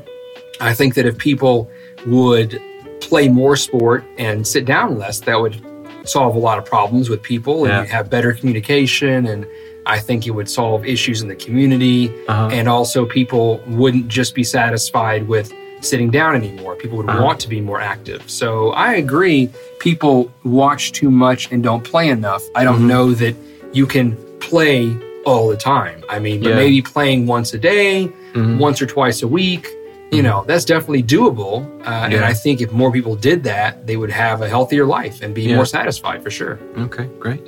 I 0.60 0.74
think 0.74 0.96
that 0.96 1.06
if 1.06 1.18
people 1.18 1.70
would 2.08 2.60
play 3.00 3.30
more 3.30 3.56
sport 3.56 4.04
and 4.18 4.46
sit 4.46 4.66
down 4.66 4.98
less, 4.98 5.20
that 5.22 5.40
would 5.40 5.64
solve 6.06 6.36
a 6.36 6.40
lot 6.40 6.58
of 6.58 6.66
problems 6.66 7.10
with 7.10 7.22
people 7.22 7.64
and 7.66 7.68
Yeah. 7.74 7.82
you'd 7.82 7.90
have 7.90 8.10
better 8.10 8.34
communication. 8.34 9.26
And 9.28 9.46
I 9.86 10.00
think 10.00 10.28
it 10.28 10.32
would 10.32 10.50
solve 10.50 10.86
issues 10.86 11.22
in 11.22 11.28
the 11.28 11.36
community. 11.36 12.12
Uh-huh. 12.28 12.50
And 12.52 12.68
also, 12.68 13.06
people 13.06 13.62
wouldn't 13.68 14.08
just 14.08 14.36
be 14.36 14.44
satisfied 14.44 15.28
with 15.28 15.52
sitting 15.82 16.12
down 16.12 16.36
anymore. 16.36 16.76
People 16.76 16.98
would 16.98 17.10
Uh-huh. 17.10 17.24
want 17.24 17.40
to 17.40 17.50
be 17.50 17.60
more 17.62 17.82
active. 17.82 18.22
So 18.28 18.70
I 18.72 18.94
agree. 18.96 19.50
People 19.80 20.32
watch 20.44 20.92
too 20.92 21.10
much 21.10 21.52
and 21.52 21.64
don't 21.64 21.84
play 21.84 22.10
enough. 22.10 22.44
I 22.54 22.64
don't 22.64 22.82
Mhm. 22.84 22.88
know 22.88 23.12
that 23.14 23.36
you 23.74 23.88
can 23.88 24.16
play 24.40 24.96
all 25.26 25.48
the 25.48 25.56
time. 25.58 26.04
I 26.10 26.20
mean, 26.20 26.42
but 26.42 26.50
Yeah. 26.50 26.56
maybe 26.56 26.82
playing 26.82 27.26
once 27.26 27.54
a 27.54 27.58
day, 27.58 28.10
Mhm. 28.36 28.60
once 28.60 28.82
or 28.82 28.86
twice 28.86 29.24
a 29.24 29.28
week, 29.28 29.68
you 30.12 30.22
know, 30.22 30.44
that's 30.48 30.66
definitely 30.66 31.04
doable. 31.04 31.64
Uh, 31.86 32.10
And 32.16 32.24
I 32.26 32.34
think 32.34 32.62
if 32.62 32.72
more 32.72 32.92
people 32.92 33.16
did 33.16 33.44
that, 33.44 33.88
they 33.88 33.96
would 33.98 34.12
have 34.12 34.42
a 34.42 34.50
healthier 34.50 34.86
life 34.86 35.22
and 35.22 35.34
be 35.34 35.44
Yeah. 35.44 35.56
more 35.56 35.66
satisfied 35.66 36.22
for 36.24 36.30
sure. 36.30 36.60
Okay, 36.78 37.08
great. 37.20 37.42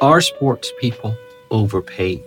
Are 0.00 0.20
sports 0.20 0.72
people 0.80 1.16
overpaid? 1.50 2.22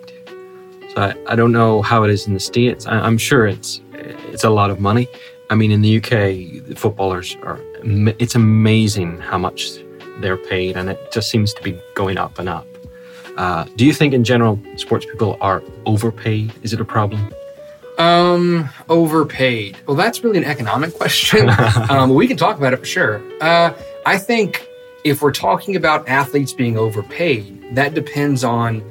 So 0.93 1.01
I, 1.01 1.15
I 1.27 1.35
don't 1.35 1.51
know 1.51 1.81
how 1.81 2.03
it 2.03 2.09
is 2.09 2.27
in 2.27 2.33
the 2.33 2.39
states. 2.39 2.85
I, 2.87 2.95
I'm 2.99 3.17
sure 3.17 3.47
it's 3.47 3.81
it's 4.33 4.43
a 4.43 4.49
lot 4.49 4.69
of 4.69 4.79
money. 4.79 5.07
I 5.49 5.55
mean, 5.55 5.71
in 5.71 5.81
the 5.81 5.97
UK, 5.97 6.11
the 6.69 6.75
footballers 6.75 7.35
are. 7.43 7.59
It's 8.23 8.35
amazing 8.35 9.19
how 9.19 9.37
much 9.37 9.59
they're 10.21 10.37
paid, 10.37 10.75
and 10.77 10.89
it 10.89 10.99
just 11.11 11.29
seems 11.29 11.53
to 11.53 11.61
be 11.63 11.71
going 11.95 12.17
up 12.17 12.37
and 12.39 12.49
up. 12.49 12.65
Uh, 13.37 13.63
do 13.75 13.85
you 13.85 13.93
think 13.93 14.13
in 14.13 14.23
general 14.23 14.59
sports 14.75 15.05
people 15.05 15.37
are 15.41 15.61
overpaid? 15.85 16.51
Is 16.63 16.73
it 16.73 16.81
a 16.81 16.85
problem? 16.85 17.21
Um, 17.97 18.69
overpaid. 18.89 19.77
Well, 19.87 19.97
that's 19.97 20.23
really 20.23 20.37
an 20.37 20.43
economic 20.45 20.93
question. 20.97 21.49
um, 21.89 22.13
we 22.13 22.27
can 22.27 22.37
talk 22.37 22.57
about 22.57 22.73
it 22.73 22.77
for 22.77 22.85
sure. 22.85 23.21
Uh, 23.41 23.73
I 24.05 24.17
think 24.17 24.67
if 25.03 25.21
we're 25.21 25.31
talking 25.31 25.75
about 25.75 26.07
athletes 26.07 26.53
being 26.53 26.77
overpaid, 26.77 27.75
that 27.75 27.93
depends 27.93 28.43
on 28.43 28.83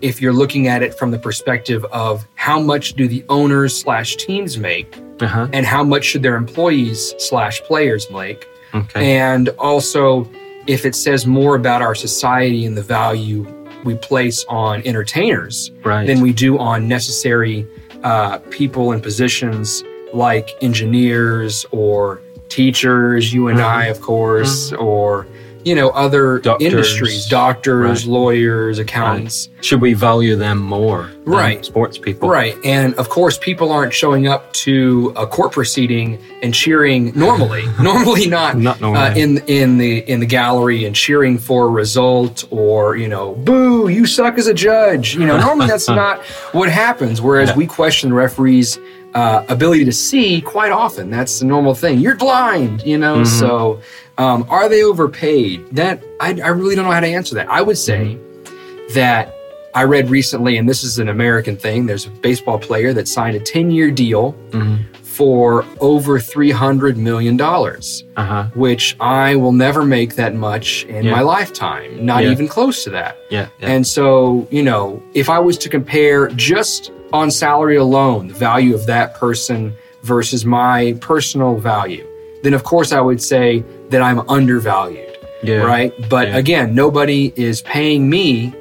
if 0.00 0.20
you're 0.20 0.32
looking 0.32 0.68
at 0.68 0.82
it 0.82 0.94
from 0.94 1.10
the 1.10 1.18
perspective 1.18 1.84
of 1.86 2.26
how 2.34 2.60
much 2.60 2.94
do 2.94 3.08
the 3.08 3.24
owners 3.28 3.78
slash 3.78 4.16
teams 4.16 4.58
make 4.58 4.96
Uh-huh. 5.20 5.48
and 5.52 5.64
how 5.64 5.82
much 5.82 6.04
should 6.04 6.22
their 6.22 6.36
employees 6.36 7.14
slash 7.18 7.62
players 7.62 8.10
make 8.10 8.46
Okay. 8.74 9.16
and 9.18 9.48
also 9.58 10.28
if 10.66 10.84
it 10.84 10.94
says 10.94 11.26
more 11.26 11.56
about 11.56 11.80
our 11.80 11.94
society 11.94 12.66
and 12.66 12.76
the 12.76 12.82
value 12.82 13.46
we 13.84 13.94
place 13.94 14.44
on 14.48 14.82
entertainers 14.84 15.70
right. 15.82 16.06
than 16.06 16.20
we 16.20 16.32
do 16.34 16.58
on 16.58 16.86
necessary 16.88 17.66
uh, 18.06 18.38
people 18.50 18.92
in 18.92 19.00
positions 19.00 19.82
like 20.12 20.48
engineers 20.62 21.66
or 21.72 22.20
teachers, 22.48 23.34
you 23.34 23.48
and 23.48 23.60
I, 23.60 23.86
of 23.86 24.00
course, 24.00 24.70
or 24.74 25.26
you 25.66 25.74
know 25.74 25.88
other 25.90 26.38
Doctors. 26.38 26.66
industries, 26.72 27.26
doctors, 27.26 28.04
Right. 28.06 28.12
lawyers, 28.18 28.78
accountants. 28.78 29.48
Should 29.62 29.80
we 29.80 29.92
value 29.94 30.36
them 30.36 30.58
more? 30.58 31.10
Right. 31.24 31.64
Sports 31.64 31.98
people. 31.98 32.28
Right. 32.28 32.54
And 32.64 32.94
of 33.02 33.08
course, 33.08 33.36
people 33.36 33.72
aren't 33.72 33.92
showing 33.92 34.28
up 34.28 34.52
to 34.64 35.12
a 35.16 35.26
court 35.26 35.50
proceeding 35.52 36.18
and 36.42 36.54
cheering 36.54 37.12
normally. 37.16 37.64
normally 37.82 38.26
not, 38.28 38.56
Not 38.56 38.80
normally. 38.80 39.06
Uh, 39.10 39.14
in 39.16 39.30
in 39.48 39.78
the 39.78 39.92
in 40.12 40.20
the 40.20 40.26
gallery 40.26 40.84
and 40.86 40.94
cheering 40.94 41.36
for 41.38 41.64
a 41.66 41.72
result 41.82 42.44
or 42.50 42.96
you 42.96 43.08
know, 43.08 43.34
boo, 43.34 43.88
you 43.88 44.06
suck 44.06 44.38
as 44.38 44.46
a 44.46 44.54
judge. 44.54 45.16
You 45.16 45.26
know, 45.26 45.36
normally 45.38 45.66
that's 45.66 45.88
not 46.02 46.20
what 46.52 46.68
happens. 46.70 47.20
Whereas 47.20 47.48
Yeah. 47.50 47.56
we 47.56 47.66
question 47.66 48.10
the 48.10 48.14
referees. 48.16 48.78
Uh, 49.14 49.42
ability 49.48 49.82
to 49.82 49.92
see 49.92 50.42
quite 50.42 50.70
often 50.70 51.08
that's 51.10 51.38
the 51.38 51.46
normal 51.46 51.74
thing 51.74 51.98
you're 51.98 52.16
blind 52.16 52.82
you 52.84 52.98
know 52.98 53.14
Mm-hmm. 53.20 53.40
so 53.40 53.80
um, 54.18 54.46
are 54.48 54.68
they 54.68 54.82
overpaid 54.82 55.66
that 55.72 56.02
I, 56.20 56.30
I 56.42 56.48
really 56.48 56.74
don't 56.74 56.84
know 56.86 56.90
how 56.92 57.00
to 57.00 57.06
answer 57.06 57.34
that 57.36 57.48
i 57.50 57.60
would 57.62 57.78
say 57.78 58.16
Mm-hmm. 58.16 58.94
that 58.94 59.32
I 59.74 59.82
read 59.84 60.08
recently, 60.08 60.56
and 60.56 60.66
this 60.66 60.82
is 60.82 60.98
an 60.98 61.10
American 61.10 61.54
thing. 61.58 61.84
There's 61.84 62.06
a 62.06 62.10
baseball 62.10 62.58
player 62.58 62.94
that 62.94 63.06
signed 63.08 63.36
a 63.36 63.40
10 63.40 63.70
year 63.70 63.90
deal 63.90 64.34
Mhm. 64.52 64.78
for 65.02 65.66
over 65.80 66.18
$300 66.18 66.96
million, 66.96 67.38
Uh-huh. 67.38 68.44
which 68.54 68.96
I 69.00 69.36
will 69.36 69.52
never 69.52 69.84
make 69.84 70.14
that 70.14 70.34
much 70.34 70.84
in 70.84 71.04
Yeah. 71.04 71.10
my 71.10 71.20
lifetime, 71.20 72.06
not 72.06 72.24
Yeah. 72.24 72.30
even 72.30 72.48
close 72.48 72.84
to 72.84 72.90
that. 72.90 73.18
Yeah. 73.28 73.48
yeah. 73.60 73.68
And 73.68 73.86
so, 73.86 74.46
you 74.50 74.62
know, 74.62 75.02
if 75.12 75.28
I 75.28 75.40
was 75.40 75.58
to 75.58 75.68
compare 75.68 76.28
just 76.28 76.90
on 77.12 77.30
salary 77.30 77.76
alone, 77.76 78.28
the 78.28 78.34
value 78.34 78.74
of 78.74 78.86
that 78.86 79.16
person 79.16 79.74
versus 80.04 80.46
my 80.46 80.96
personal 81.02 81.56
value, 81.56 82.06
then 82.44 82.54
of 82.54 82.62
course 82.64 82.92
I 82.92 83.00
would 83.02 83.20
say 83.22 83.62
that 83.90 84.02
I'm 84.02 84.20
undervalued 84.28 85.16
yeah. 85.42 85.56
right? 85.58 85.92
But 86.08 86.28
Yeah. 86.28 86.36
again, 86.38 86.74
nobody 86.74 87.32
is 87.36 87.62
paying 87.62 88.08
me 88.10 88.52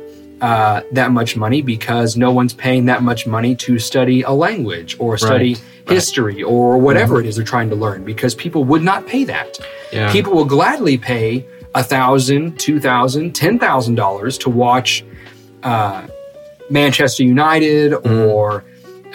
uh, 0.42 0.82
that 0.92 1.12
much 1.12 1.36
money 1.38 1.62
because 1.62 2.18
no 2.18 2.32
one's 2.32 2.54
paying 2.54 2.86
that 2.86 3.02
much 3.02 3.26
money 3.26 3.56
to 3.56 3.80
study 3.80 4.22
a 4.22 4.32
language 4.32 4.96
or 5.00 5.18
study 5.18 5.54
Right. 5.54 5.58
Mm-hmm. 5.64 5.94
history 5.94 6.44
or 6.44 6.78
whatever 6.78 7.20
it 7.20 7.26
is 7.26 7.36
they're 7.38 7.46
trying 7.46 7.70
to 7.70 7.76
learn 7.76 8.04
because 8.04 8.36
people 8.36 8.64
would 8.66 8.84
not 8.84 9.08
pay 9.08 9.24
that. 9.26 9.60
Yeah. 9.94 10.12
People 10.12 10.34
will 10.34 10.46
gladly 10.46 10.98
pay 10.98 11.46
a 11.76 11.84
thousand, 11.84 12.60
two 12.60 12.80
thousand, 12.80 13.34
ten 13.34 13.58
thousand 13.60 13.96
dollars 13.96 14.38
to 14.40 14.50
watch 14.50 15.06
uh, 15.64 16.06
Manchester 16.70 17.24
United 17.24 17.92
Mm-hmm. 17.94 18.30
or 18.30 18.64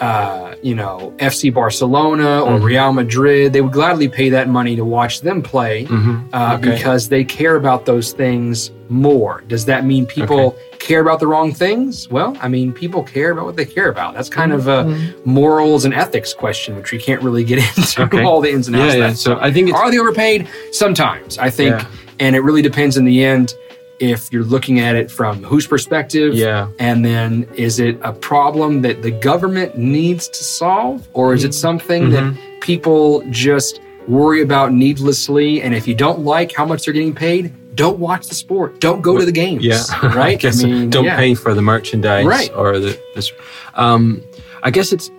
uh, 0.01 0.55
you 0.63 0.73
know 0.75 1.13
FC 1.19 1.53
Barcelona 1.53 2.41
or 2.41 2.57
Mhm. 2.59 2.63
Real 2.63 2.91
Madrid. 2.91 3.53
They 3.53 3.61
would 3.61 3.71
gladly 3.71 4.09
pay 4.09 4.29
that 4.29 4.49
money 4.49 4.75
to 4.75 4.83
watch 4.83 5.21
them 5.21 5.41
play 5.43 5.85
Mhm. 5.85 6.23
uh, 6.33 6.57
Okay. 6.59 6.71
because 6.71 7.07
they 7.09 7.23
care 7.23 7.55
about 7.55 7.85
those 7.85 8.11
things 8.11 8.71
more. 8.89 9.43
Does 9.47 9.65
that 9.65 9.85
mean 9.85 10.05
people 10.07 10.55
care 10.79 11.01
about 11.01 11.19
the 11.19 11.27
wrong 11.27 11.53
things? 11.53 12.09
Well, 12.09 12.35
I 12.41 12.47
mean, 12.47 12.73
people 12.73 13.03
care 13.03 13.29
about 13.31 13.45
what 13.45 13.55
they 13.55 13.63
care 13.65 13.89
about. 13.89 14.15
That's 14.15 14.27
kind 14.27 14.51
of 14.51 14.67
a 14.67 14.91
morals 15.23 15.85
and 15.85 15.93
ethics 15.93 16.33
question, 16.33 16.75
which 16.75 16.91
we 16.91 16.97
can't 16.97 17.21
really 17.21 17.43
get 17.43 17.59
into 17.77 17.81
Mm-hmm. 17.81 18.01
Okay. 18.15 18.23
all 18.25 18.41
the 18.41 18.51
ins 18.51 18.67
and 18.67 18.75
outs. 18.75 18.85
Yeah, 18.87 18.91
of 18.93 18.99
yeah. 18.99 19.07
that 19.09 19.17
So. 19.17 19.37
I 19.39 19.51
think 19.53 19.69
it's 19.69 19.77
Are 19.77 19.91
they 19.91 19.99
overpaid? 19.99 20.47
Sometimes, 20.71 21.37
I 21.37 21.49
think, 21.51 21.75
Yeah. 21.79 21.85
and 22.19 22.35
it 22.35 22.39
really 22.41 22.63
depends 22.63 22.97
in 22.97 23.05
the 23.05 23.23
end 23.23 23.53
if 24.01 24.31
you're 24.33 24.43
looking 24.43 24.79
at 24.79 24.95
it 24.95 25.11
from 25.11 25.43
whose 25.43 25.67
perspective. 25.67 26.33
yeah. 26.33 26.67
And 26.79 27.05
then 27.05 27.47
is 27.55 27.79
it 27.79 27.97
a 28.01 28.11
problem 28.11 28.81
that 28.81 29.01
the 29.03 29.11
government 29.11 29.77
needs 29.77 30.27
to 30.29 30.43
solve, 30.43 31.07
or 31.13 31.33
is 31.33 31.43
it 31.43 31.53
something 31.53 32.03
Mhm. 32.09 32.11
that 32.11 32.61
people 32.61 33.23
just 33.29 33.79
worry 34.07 34.41
about 34.41 34.73
needlessly? 34.73 35.61
And 35.61 35.75
if 35.75 35.87
you 35.87 35.93
don't 35.95 36.19
like 36.25 36.51
how 36.53 36.65
much 36.65 36.85
they're 36.85 36.93
getting 36.93 37.13
paid, 37.13 37.53
don't 37.75 37.99
watch 37.99 38.27
the 38.27 38.35
sport. 38.35 38.79
Don't 38.81 39.01
go 39.01 39.17
to 39.17 39.25
the 39.25 39.31
games. 39.31 39.63
Yeah, 39.63 39.83
Right? 40.03 40.33
I 40.33 40.35
guess 40.35 40.63
mean, 40.63 40.89
don't 40.89 41.05
yeah. 41.05 41.15
pay 41.17 41.35
for 41.35 41.53
the 41.53 41.61
merchandise 41.61 42.25
Right. 42.25 42.51
or 42.55 42.79
the 42.79 42.99
this. 43.15 43.31
Um, 43.75 44.21
I 44.63 44.71
guess 44.71 44.91
it's 44.91 45.09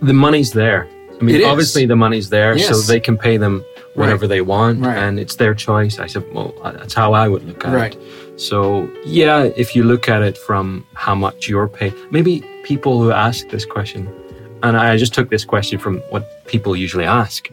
the 0.00 0.12
money's 0.14 0.52
there. 0.52 0.86
I 1.20 1.24
mean, 1.24 1.44
obviously 1.44 1.86
the 1.86 1.96
money's 1.96 2.28
there, 2.30 2.58
so 2.58 2.80
they 2.80 2.98
can 3.00 3.16
pay 3.16 3.36
them 3.36 3.64
whatever 3.94 4.26
they 4.26 4.40
want, 4.40 4.80
Right. 4.80 4.96
and 4.96 5.18
it's 5.20 5.36
their 5.36 5.54
choice. 5.54 5.98
I 5.98 6.06
said, 6.06 6.24
well, 6.32 6.54
uh, 6.62 6.72
that's 6.72 6.94
how 6.94 7.12
I 7.12 7.28
would 7.28 7.44
look 7.46 7.64
at 7.66 7.74
Right. 7.74 7.94
it. 7.94 8.40
So 8.40 8.88
yeah, 9.04 9.50
if 9.56 9.76
you 9.76 9.82
look 9.84 10.08
at 10.08 10.22
it 10.22 10.36
from 10.38 10.84
how 10.94 11.14
much 11.14 11.48
you're 11.48 11.68
paid, 11.68 11.92
maybe 12.10 12.42
people 12.64 13.00
who 13.02 13.10
ask 13.12 13.48
this 13.50 13.64
question, 13.64 14.08
and 14.62 14.76
I 14.76 14.96
just 14.96 15.12
took 15.14 15.28
this 15.30 15.44
question 15.44 15.78
from 15.78 15.98
what 16.10 16.24
people 16.46 16.74
usually 16.76 17.04
ask. 17.04 17.50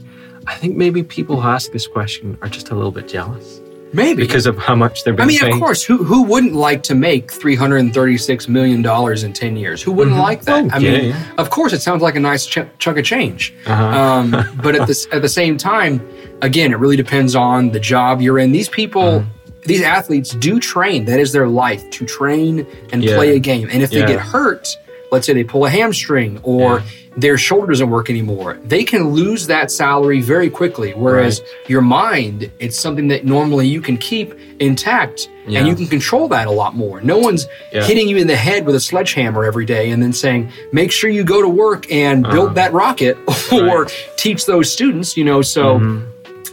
I 0.48 0.56
think 0.56 0.78
maybe 0.78 1.04
people 1.04 1.42
who 1.42 1.48
ask 1.48 1.72
this 1.72 1.88
question 1.88 2.38
are 2.42 2.48
just 2.50 2.70
a 2.70 2.76
little 2.76 2.92
bit 2.92 3.08
jealous 3.08 3.60
Maybe. 3.94 4.22
because 4.22 4.46
of 4.46 4.58
how 4.58 4.76
much 4.76 5.04
they're 5.04 5.20
I 5.20 5.26
mean, 5.26 5.44
of 5.44 5.60
course, 5.60 5.84
who 5.84 6.04
who 6.04 6.24
wouldn't 6.24 6.54
like 6.54 6.84
to 6.84 6.96
make 6.96 7.32
three 7.32 7.56
hundred 7.56 7.78
and 7.78 7.94
thirty 7.94 8.18
six 8.18 8.48
million 8.48 8.82
dollars 8.82 9.24
in 9.24 9.34
ten 9.34 9.56
years? 9.58 9.82
Who 9.82 9.92
wouldn't 9.92 10.16
Mhm. 10.16 10.22
like 10.22 10.42
that? 10.44 10.66
Oh, 10.66 10.70
I 10.72 10.78
yeah, 10.78 10.92
mean, 10.92 11.06
yeah. 11.10 11.24
of 11.38 11.50
course, 11.50 11.74
it 11.74 11.82
sounds 11.82 12.02
like 12.02 12.16
a 12.16 12.20
nice 12.20 12.46
ch- 12.46 12.60
chunk 12.78 12.98
of 12.98 13.06
change. 13.06 13.54
Uh-huh. 13.66 13.84
Um, 13.84 14.32
but 14.64 14.76
at 14.76 14.88
this 14.88 15.08
at 15.12 15.22
the 15.22 15.30
same 15.30 15.58
time, 15.58 16.02
again, 16.42 16.72
it 16.72 16.78
really 16.80 16.98
depends 16.98 17.36
on 17.36 17.72
the 17.72 17.80
job 17.80 18.22
you're 18.22 18.40
in. 18.40 18.52
These 18.52 18.70
people, 18.70 19.02
Mm-hmm. 19.22 19.62
these 19.66 19.82
athletes, 19.82 20.30
do 20.36 20.60
train. 20.60 21.06
That 21.06 21.20
is 21.20 21.32
their 21.32 21.48
life 21.48 21.90
to 21.92 22.06
train 22.06 22.66
and 22.94 23.04
Yeah. 23.04 23.16
play 23.16 23.36
a 23.36 23.40
game. 23.40 23.68
And 23.72 23.82
if 23.84 23.90
they 23.92 24.06
get 24.06 24.20
hurt, 24.20 24.78
let's 25.12 25.26
say 25.26 25.34
they 25.34 25.44
pull 25.44 25.66
a 25.66 25.70
hamstring 25.70 26.40
or 26.44 26.78
Yeah. 26.80 26.84
their 27.18 27.38
shoulder 27.38 27.68
doesn't 27.72 27.90
work 27.90 28.10
anymore, 28.10 28.58
they 28.64 28.84
can 28.84 29.10
lose 29.10 29.48
that 29.48 29.72
salary 29.72 30.22
very 30.22 30.50
quickly. 30.50 30.92
Whereas 30.96 31.42
your 31.68 31.82
mind, 31.82 32.52
it's 32.60 32.80
something 32.80 33.08
that 33.10 33.26
normally 33.26 33.68
you 33.68 33.82
can 33.82 33.98
keep 33.98 34.34
intact 34.60 35.28
Yeah. 35.48 35.60
and 35.60 35.68
you 35.68 35.76
can 35.76 35.88
control 35.88 36.28
that 36.30 36.48
a 36.48 36.52
lot 36.52 36.76
more. 36.76 37.02
No 37.02 37.18
one's 37.18 37.48
Yeah. 37.74 37.84
hitting 37.84 38.08
you 38.08 38.18
in 38.18 38.28
the 38.28 38.36
head 38.36 38.66
with 38.66 38.76
a 38.76 38.80
sledgehammer 38.80 39.44
every 39.46 39.66
day 39.66 39.90
and 39.92 40.02
then 40.04 40.14
saying, 40.14 40.50
make 40.72 40.92
sure 40.92 41.10
you 41.10 41.24
go 41.24 41.42
to 41.42 41.50
work 41.50 41.92
and 41.92 42.24
build 42.24 42.48
Uh-huh. 42.48 42.54
that 42.56 42.74
rocket 42.74 43.18
or 43.52 43.88
teach 44.16 44.46
those 44.46 44.72
students, 44.72 45.18
you 45.18 45.24
know. 45.24 45.42
So 45.42 45.80
Mhm. 45.80 46.04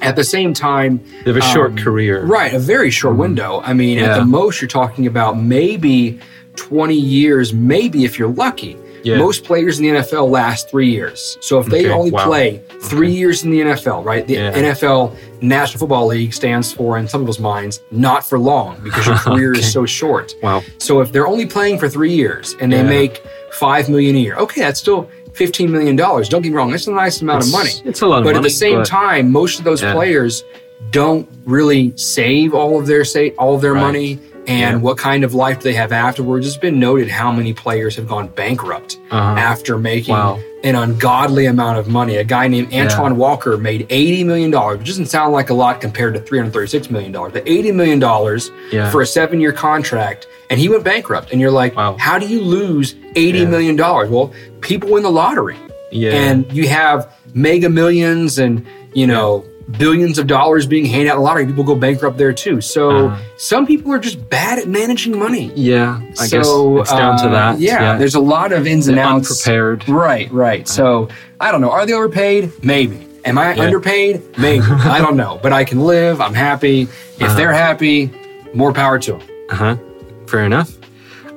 at 0.01 0.17
the 0.17 0.25
same 0.25 0.55
time, 0.55 1.01
They 1.25 1.33
have 1.33 1.43
a 1.43 1.47
short 1.55 1.73
um, 1.73 1.77
career. 1.79 2.25
right, 2.25 2.53
a 2.55 2.59
very 2.59 2.91
short 2.91 3.17
window. 3.17 3.63
I 3.65 3.73
mean, 3.75 3.99
at 3.99 4.11
Mm-hmm. 4.11 4.21
The 4.21 4.27
most, 4.27 4.61
you're 4.63 4.69
talking 4.69 5.07
about 5.07 5.39
maybe 5.41 6.19
20 6.57 6.95
years, 6.95 7.53
maybe 7.53 8.05
if 8.05 8.19
you're 8.19 8.29
lucky. 8.29 8.77
Yeah. 9.05 9.19
Most 9.19 9.45
players 9.45 9.79
in 9.79 9.85
the 9.85 10.01
NFL 10.01 10.29
last 10.31 10.69
three 10.69 10.91
years. 10.91 11.39
So 11.41 11.61
if 11.61 11.67
they 11.67 11.81
Okay, 11.87 11.91
only 11.91 12.11
wow. 12.11 12.25
play 12.27 12.61
three 12.83 13.13
years 13.13 13.45
in 13.45 13.51
the 13.53 13.61
NFL, 13.61 14.05
right? 14.05 14.27
The 14.27 14.35
Yeah. 14.35 14.53
NFL 14.53 15.15
National 15.41 15.79
Football 15.79 16.07
League 16.09 16.35
stands 16.35 16.73
for, 16.73 16.99
in 16.99 17.07
some 17.07 17.21
people's 17.21 17.39
minds, 17.39 17.81
not 17.93 18.29
for 18.29 18.39
long 18.39 18.81
because 18.83 19.07
your 19.07 19.15
career 19.27 19.51
Okay. 19.51 19.61
is 19.61 19.73
so 19.73 19.87
short. 19.87 20.35
Wow. 20.43 20.63
So 20.79 21.01
if 21.03 21.13
they're 21.13 21.29
only 21.29 21.47
playing 21.47 21.79
for 21.79 21.89
three 21.89 22.13
years 22.13 22.57
and 22.61 22.73
they 22.73 22.79
Yeah. 22.79 22.83
make 22.83 23.23
five 23.53 23.89
million 23.89 24.17
a 24.17 24.19
year, 24.19 24.35
okay, 24.39 24.63
that's 24.63 24.81
still 24.81 25.09
fifteen 25.35 25.71
million 25.71 25.95
dollars. 25.95 26.29
Don't 26.29 26.43
get 26.43 26.51
me 26.51 26.57
wrong, 26.57 26.71
that's 26.73 26.89
a 26.89 26.91
nice 26.91 27.21
amount 27.21 27.45
of 27.45 27.53
money. 27.53 27.69
It's- 27.69 27.83
It's 27.87 28.01
a 28.01 28.07
lot 28.07 28.19
of 28.21 28.25
But 28.25 28.37
at 28.37 28.43
the 28.43 28.51
same 28.51 28.79
but- 28.79 28.87
time, 28.87 29.31
most 29.31 29.59
of 29.61 29.65
those 29.65 29.83
players 29.83 30.43
don't 30.91 31.29
really 31.45 31.93
save 31.97 32.55
all 32.55 32.81
of 32.81 32.87
their 32.87 33.05
say 33.05 33.31
all 33.39 33.55
of 33.55 33.61
their 33.61 33.75
Right. 33.75 33.81
money. 33.83 34.19
And 34.49 34.77
Yeah. 34.77 34.77
what 34.77 34.97
kind 34.99 35.25
of 35.25 35.35
life 35.35 35.59
do 35.59 35.65
they 35.65 35.75
have 35.75 35.93
afterwards? 35.93 36.47
It's 36.47 36.57
been 36.57 36.79
noted 36.79 37.09
how 37.09 37.33
many 37.33 37.53
players 37.53 37.97
have 37.97 38.07
gone 38.09 38.29
bankrupt 38.29 38.99
Uh-huh. 39.11 39.39
after 39.39 39.77
making 39.79 40.15
Wow. 40.15 40.39
an 40.63 40.75
ungodly 40.77 41.47
amount 41.47 41.79
of 41.79 41.89
money. 41.89 42.17
A 42.17 42.25
guy 42.25 42.47
named 42.49 42.73
Antoine 42.73 43.17
Walker 43.17 43.57
made 43.57 43.87
$80 43.91 44.25
million, 44.25 44.51
which 44.79 44.87
doesn't 44.87 45.07
sound 45.07 45.33
like 45.33 45.51
a 45.51 45.55
lot 45.55 45.81
compared 45.81 46.15
to 46.15 46.21
$336 46.21 46.91
million, 46.91 47.13
but 47.13 47.45
$80 47.47 47.73
million 47.73 48.01
Yeah. 48.73 48.91
for 48.91 49.01
a 49.03 49.07
seven 49.07 49.41
year 49.41 49.53
contract. 49.53 50.27
And 50.49 50.61
he 50.61 50.69
went 50.69 50.85
bankrupt. 50.85 51.33
And 51.33 51.41
you're 51.41 51.51
like, 51.51 51.75
Wow. 51.77 51.97
how 51.99 52.19
do 52.19 52.27
you 52.27 52.41
lose 52.41 52.95
eighty 53.17 53.41
Yeah. 53.41 53.47
million 53.49 53.75
dollars? 53.75 54.09
Well, 54.11 54.33
people 54.61 54.91
win 54.91 55.03
the 55.03 55.11
lottery 55.11 55.57
yeah. 55.91 56.13
and 56.13 56.45
you 56.53 56.69
have 56.69 57.09
mega 57.35 57.69
millions 57.69 58.39
and 58.39 58.65
you 58.95 59.07
know 59.09 59.45
billions 59.71 60.19
of 60.19 60.27
dollars 60.27 60.67
being 60.67 60.85
handed 60.85 61.09
out 61.11 61.15
in 61.15 61.19
the 61.19 61.25
lottery. 61.25 61.47
People 61.47 61.65
go 61.65 61.75
bankrupt 61.75 62.19
there 62.19 62.33
too. 62.33 62.61
So 62.61 63.09
Uh-huh. 63.09 63.23
some 63.37 63.67
people 63.67 63.93
are 63.93 63.99
just 63.99 64.29
bad 64.31 64.59
at 64.59 64.69
managing 64.69 65.19
money. 65.19 65.51
Yeah, 65.55 66.01
I 66.21 66.27
so, 66.27 66.39
guess 66.77 66.89
it's 66.91 66.93
down 66.99 67.19
to 67.19 67.25
uh, 67.29 67.33
that. 67.33 67.59
Yeah, 67.61 67.97
there's 67.99 68.15
a 68.15 68.21
lot 68.21 68.53
of 68.53 68.67
ins 68.67 68.87
and 68.89 68.97
They're 68.99 69.05
outs. 69.05 69.31
unprepared. 69.31 69.89
Right, 69.89 70.31
right. 70.33 70.69
So 70.69 71.09
I 71.41 71.51
don't 71.51 71.61
know. 71.61 71.71
Are 71.71 71.85
they 71.87 71.93
overpaid? 71.95 72.53
Maybe. 72.63 72.99
Am 73.25 73.39
I 73.39 73.55
Yeah. 73.55 73.63
underpaid? 73.65 74.23
Maybe. 74.39 74.65
I 74.71 74.99
don't 75.01 75.17
know. 75.17 75.41
But 75.43 75.53
I 75.53 75.65
can 75.65 75.81
live. 75.81 76.21
I'm 76.21 76.35
happy. 76.35 76.83
If 76.83 77.23
Uh-huh. 77.23 77.37
they're 77.37 77.53
happy, 77.53 78.11
more 78.55 78.73
power 78.73 78.99
to 79.01 79.13
them. 79.13 79.23
Uh 79.51 79.55
huh. 79.57 79.77
Fair 80.29 80.45
enough. 80.45 80.71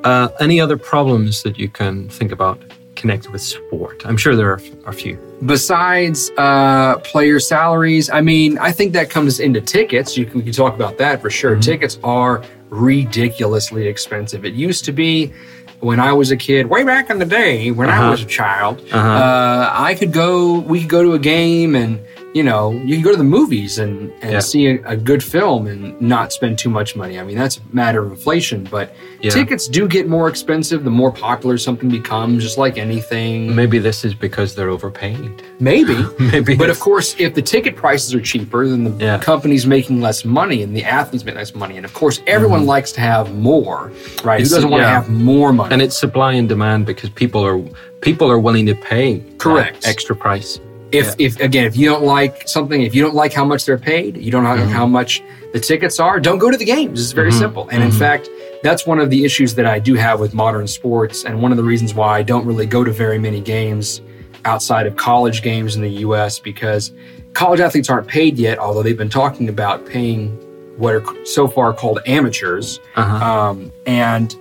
Uh, 0.03 0.29
any 0.39 0.61
other 0.61 0.77
problems 0.77 1.41
that 1.43 1.57
you 1.57 1.67
can 1.67 2.07
think 2.09 2.31
about 2.31 2.61
connected 2.99 3.31
with 3.31 3.41
sport? 3.41 4.03
I'm 4.05 4.17
sure 4.17 4.35
there 4.35 4.51
are 4.51 4.61
a 4.85 4.93
few. 4.93 5.17
Besides 5.45 6.29
uh, 6.37 6.97
player 6.99 7.39
salaries, 7.39 8.09
I 8.09 8.21
mean, 8.21 8.57
I 8.59 8.71
think 8.71 8.93
that 8.93 9.09
comes 9.09 9.39
into 9.39 9.61
tickets. 9.61 10.17
You 10.17 10.25
can, 10.25 10.37
we 10.39 10.43
can 10.43 10.53
talk 10.53 10.75
about 10.75 10.97
that 10.99 11.21
for 11.21 11.29
sure. 11.29 11.55
Tickets 11.55 11.97
are 12.03 12.43
ridiculously 12.69 13.87
expensive. 13.87 14.45
It 14.45 14.53
used 14.53 14.85
to 14.85 14.91
be 14.91 15.33
when 15.79 15.99
I 15.99 16.11
was 16.11 16.29
a 16.29 16.35
kid, 16.37 16.67
way 16.67 16.83
back 16.83 17.09
in 17.09 17.19
the 17.19 17.25
day 17.25 17.71
when 17.71 17.89
I 17.89 17.97
Uh-huh. 17.99 18.11
was 18.11 18.21
a 18.21 18.25
child, 18.25 18.81
Uh-huh. 18.91 18.97
uh, 18.99 19.69
I 19.73 19.95
could 19.95 20.11
go, 20.11 20.59
we 20.59 20.81
could 20.81 20.89
go 20.89 21.03
to 21.03 21.13
a 21.13 21.19
game 21.19 21.73
and, 21.75 21.99
you 22.35 22.43
know, 22.43 22.71
you 22.71 22.95
can 22.95 23.03
go 23.03 23.11
to 23.11 23.17
the 23.17 23.23
movies 23.23 23.79
and, 23.79 24.11
and 24.21 24.31
Yeah. 24.33 24.39
see 24.39 24.67
a, 24.67 24.79
a 24.85 24.95
good 24.95 25.23
film 25.23 25.65
and 25.67 25.99
not 25.99 26.31
spend 26.31 26.59
too 26.59 26.69
much 26.69 26.95
money. 26.95 27.19
I 27.19 27.23
mean, 27.23 27.37
that's 27.37 27.57
a 27.57 27.61
matter 27.75 28.03
of 28.05 28.11
inflation, 28.11 28.67
but 28.69 28.95
Yeah. 29.21 29.31
tickets 29.31 29.67
do 29.67 29.87
get 29.87 30.07
more 30.07 30.27
expensive 30.27 30.83
the 30.83 30.91
more 30.91 31.11
popular 31.11 31.57
something 31.57 31.89
becomes, 31.89 32.43
just 32.43 32.57
like 32.59 32.77
anything. 32.77 33.55
Maybe 33.55 33.79
this 33.79 34.05
is 34.05 34.13
because 34.13 34.53
they're 34.55 34.69
overpaid. 34.69 35.41
Maybe. 35.59 35.97
Maybe. 36.19 36.55
But 36.55 36.69
of 36.69 36.79
course, 36.79 37.15
if 37.17 37.33
the 37.33 37.41
ticket 37.41 37.75
prices 37.75 38.13
are 38.13 38.21
cheaper, 38.21 38.67
then 38.67 38.83
the 38.83 39.03
Yeah. 39.03 39.17
company's 39.19 39.65
making 39.65 39.99
less 39.99 40.23
money 40.23 40.61
and 40.61 40.75
the 40.75 40.83
athletes 40.83 41.25
make 41.25 41.35
less 41.35 41.55
money. 41.55 41.77
And 41.77 41.85
of 41.85 41.93
course, 41.95 42.21
everyone 42.27 42.65
likes 42.67 42.91
to 42.93 43.01
have 43.01 43.33
more, 43.35 43.87
right? 43.87 43.91
Mm-hmm. 43.91 44.29
It's- 44.29 44.49
Who 44.49 44.55
doesn't 44.55 44.69
want 44.69 44.83
to 44.83 44.87
have 44.87 45.09
more 45.09 45.51
money? 45.51 45.73
and 45.73 45.81
it's 45.81 45.97
supply 45.97 46.33
and 46.33 46.47
demand 46.47 46.85
because 46.85 47.09
people 47.09 47.43
are 47.43 47.59
people 48.01 48.29
are 48.31 48.39
willing 48.39 48.65
to 48.67 48.75
pay 48.75 49.21
Correct. 49.39 49.85
extra 49.87 50.15
price. 50.15 50.59
If, 50.91 51.15
if 51.19 51.39
again, 51.39 51.65
if 51.65 51.75
you 51.77 51.87
don't 51.87 52.03
like 52.03 52.47
something, 52.47 52.81
if 52.81 52.95
you 52.95 53.01
don't 53.01 53.15
like 53.15 53.33
how 53.33 53.45
much 53.45 53.65
they're 53.65 53.77
paid, 53.77 54.17
you 54.17 54.31
don't 54.31 54.43
like 54.43 54.59
Mm-hmm. 54.59 54.69
how 54.71 54.85
much 54.85 55.21
the 55.53 55.59
tickets 55.59 55.99
are, 55.99 56.19
don't 56.19 56.37
go 56.39 56.49
to 56.51 56.57
the 56.57 56.65
games. 56.65 57.01
It's 57.01 57.11
very 57.11 57.31
simple. 57.31 57.67
And 57.69 57.83
in 57.83 57.91
fact, 57.91 58.29
that's 58.63 58.85
one 58.85 58.99
of 58.99 59.09
the 59.09 59.23
issues 59.23 59.55
that 59.55 59.65
I 59.65 59.79
do 59.79 59.95
have 59.95 60.19
with 60.19 60.33
modern 60.33 60.67
sports, 60.67 61.23
and 61.23 61.41
one 61.41 61.51
of 61.51 61.57
the 61.57 61.63
reasons 61.63 61.93
why 61.93 62.17
I 62.17 62.23
don't 62.23 62.45
really 62.45 62.65
go 62.65 62.83
to 62.83 62.91
very 62.91 63.17
many 63.17 63.39
games 63.41 64.01
outside 64.45 64.85
of 64.87 64.95
college 64.95 65.41
games 65.41 65.75
in 65.75 65.81
the 65.81 65.89
U.S. 66.07 66.39
because 66.39 66.91
college 67.33 67.59
athletes 67.59 67.89
aren't 67.89 68.07
paid 68.07 68.37
yet, 68.37 68.57
although 68.59 68.83
they've 68.83 68.97
been 68.97 69.09
talking 69.09 69.49
about 69.49 69.85
paying 69.85 70.29
what 70.77 70.95
are 70.95 71.25
so 71.25 71.47
far 71.47 71.73
called 71.73 71.99
amateurs. 72.05 72.79
Uh-huh. 72.95 73.25
Um, 73.25 73.71
and 73.85 74.35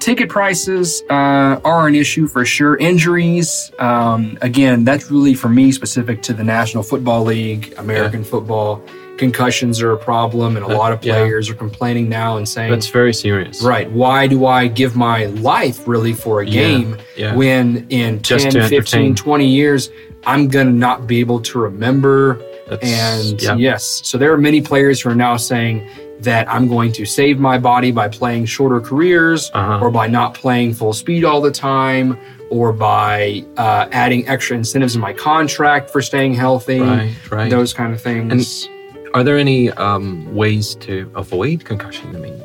ticket 0.00 0.28
prices 0.28 1.02
uh, 1.10 1.60
are 1.64 1.86
an 1.86 1.94
issue 1.94 2.26
for 2.26 2.44
sure. 2.44 2.76
Injuries, 2.76 3.70
um, 3.78 4.38
again, 4.42 4.84
that's 4.84 5.10
really 5.10 5.34
for 5.34 5.48
me 5.48 5.72
specific 5.72 6.22
to 6.22 6.32
the 6.32 6.44
National 6.44 6.82
Football 6.82 7.24
League, 7.24 7.74
American 7.78 8.24
football. 8.24 8.82
Concussions 9.18 9.80
are 9.80 9.92
a 9.92 9.96
problem, 9.96 10.56
and 10.58 10.66
a 10.66 10.68
Uh, 10.68 10.76
lot 10.76 10.92
of 10.92 11.02
yeah. 11.02 11.14
players 11.14 11.48
are 11.48 11.54
complaining 11.54 12.06
now 12.08 12.36
and 12.36 12.46
saying, 12.46 12.70
That's 12.70 12.88
very 12.88 13.14
serious. 13.14 13.62
right, 13.62 13.90
why 13.90 14.26
do 14.26 14.44
I 14.44 14.66
give 14.68 14.94
my 14.94 15.24
life 15.26 15.88
really 15.88 16.12
for 16.12 16.42
a 16.42 16.44
game 16.46 16.98
yeah. 17.16 17.34
when 17.34 17.86
in 17.88 18.20
Just 18.20 18.50
10, 18.50 18.52
to 18.52 18.68
15, 18.68 19.14
20 19.14 19.46
years, 19.46 19.90
I'm 20.26 20.48
going 20.48 20.66
to 20.66 20.72
not 20.72 21.06
be 21.06 21.20
able 21.20 21.40
to 21.40 21.58
remember 21.58 22.38
That's, 22.68 22.84
and 22.84 23.40
yeah. 23.40 23.54
yes, 23.56 24.02
so 24.04 24.18
there 24.18 24.32
are 24.34 24.38
many 24.38 24.60
players 24.60 25.00
who 25.00 25.08
are 25.08 25.14
now 25.14 25.38
saying 25.38 25.88
that 26.20 26.50
I'm 26.50 26.66
going 26.68 26.92
to 26.92 27.04
save 27.04 27.38
my 27.38 27.58
body 27.58 27.90
by 27.92 28.08
playing 28.08 28.46
shorter 28.46 28.80
careers 28.80 29.50
Uh-huh. 29.54 29.80
or 29.84 29.90
by 29.90 30.06
not 30.06 30.34
playing 30.34 30.74
full 30.74 30.92
speed 30.92 31.24
all 31.24 31.40
the 31.40 31.50
time 31.50 32.18
or 32.50 32.72
by 32.72 33.44
uh, 33.56 33.86
adding 33.92 34.26
extra 34.28 34.56
incentives 34.56 34.94
in 34.94 35.00
my 35.00 35.12
contract 35.12 35.90
for 35.90 36.00
staying 36.00 36.34
healthy, 36.34 36.80
Right, 36.80 37.30
right. 37.30 37.50
those 37.50 37.72
kind 37.74 37.92
of 37.92 38.00
things. 38.00 38.68
Are 39.14 39.24
there 39.24 39.36
any 39.38 39.70
um, 39.72 40.32
ways 40.34 40.74
to 40.76 41.10
avoid 41.14 41.64
concussion? 41.64 42.14
I 42.14 42.18
mean, 42.18 42.40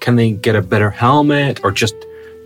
can 0.00 0.16
they 0.16 0.32
get 0.32 0.54
a 0.56 0.62
better 0.62 0.90
helmet 0.90 1.60
or 1.64 1.70
just 1.72 1.94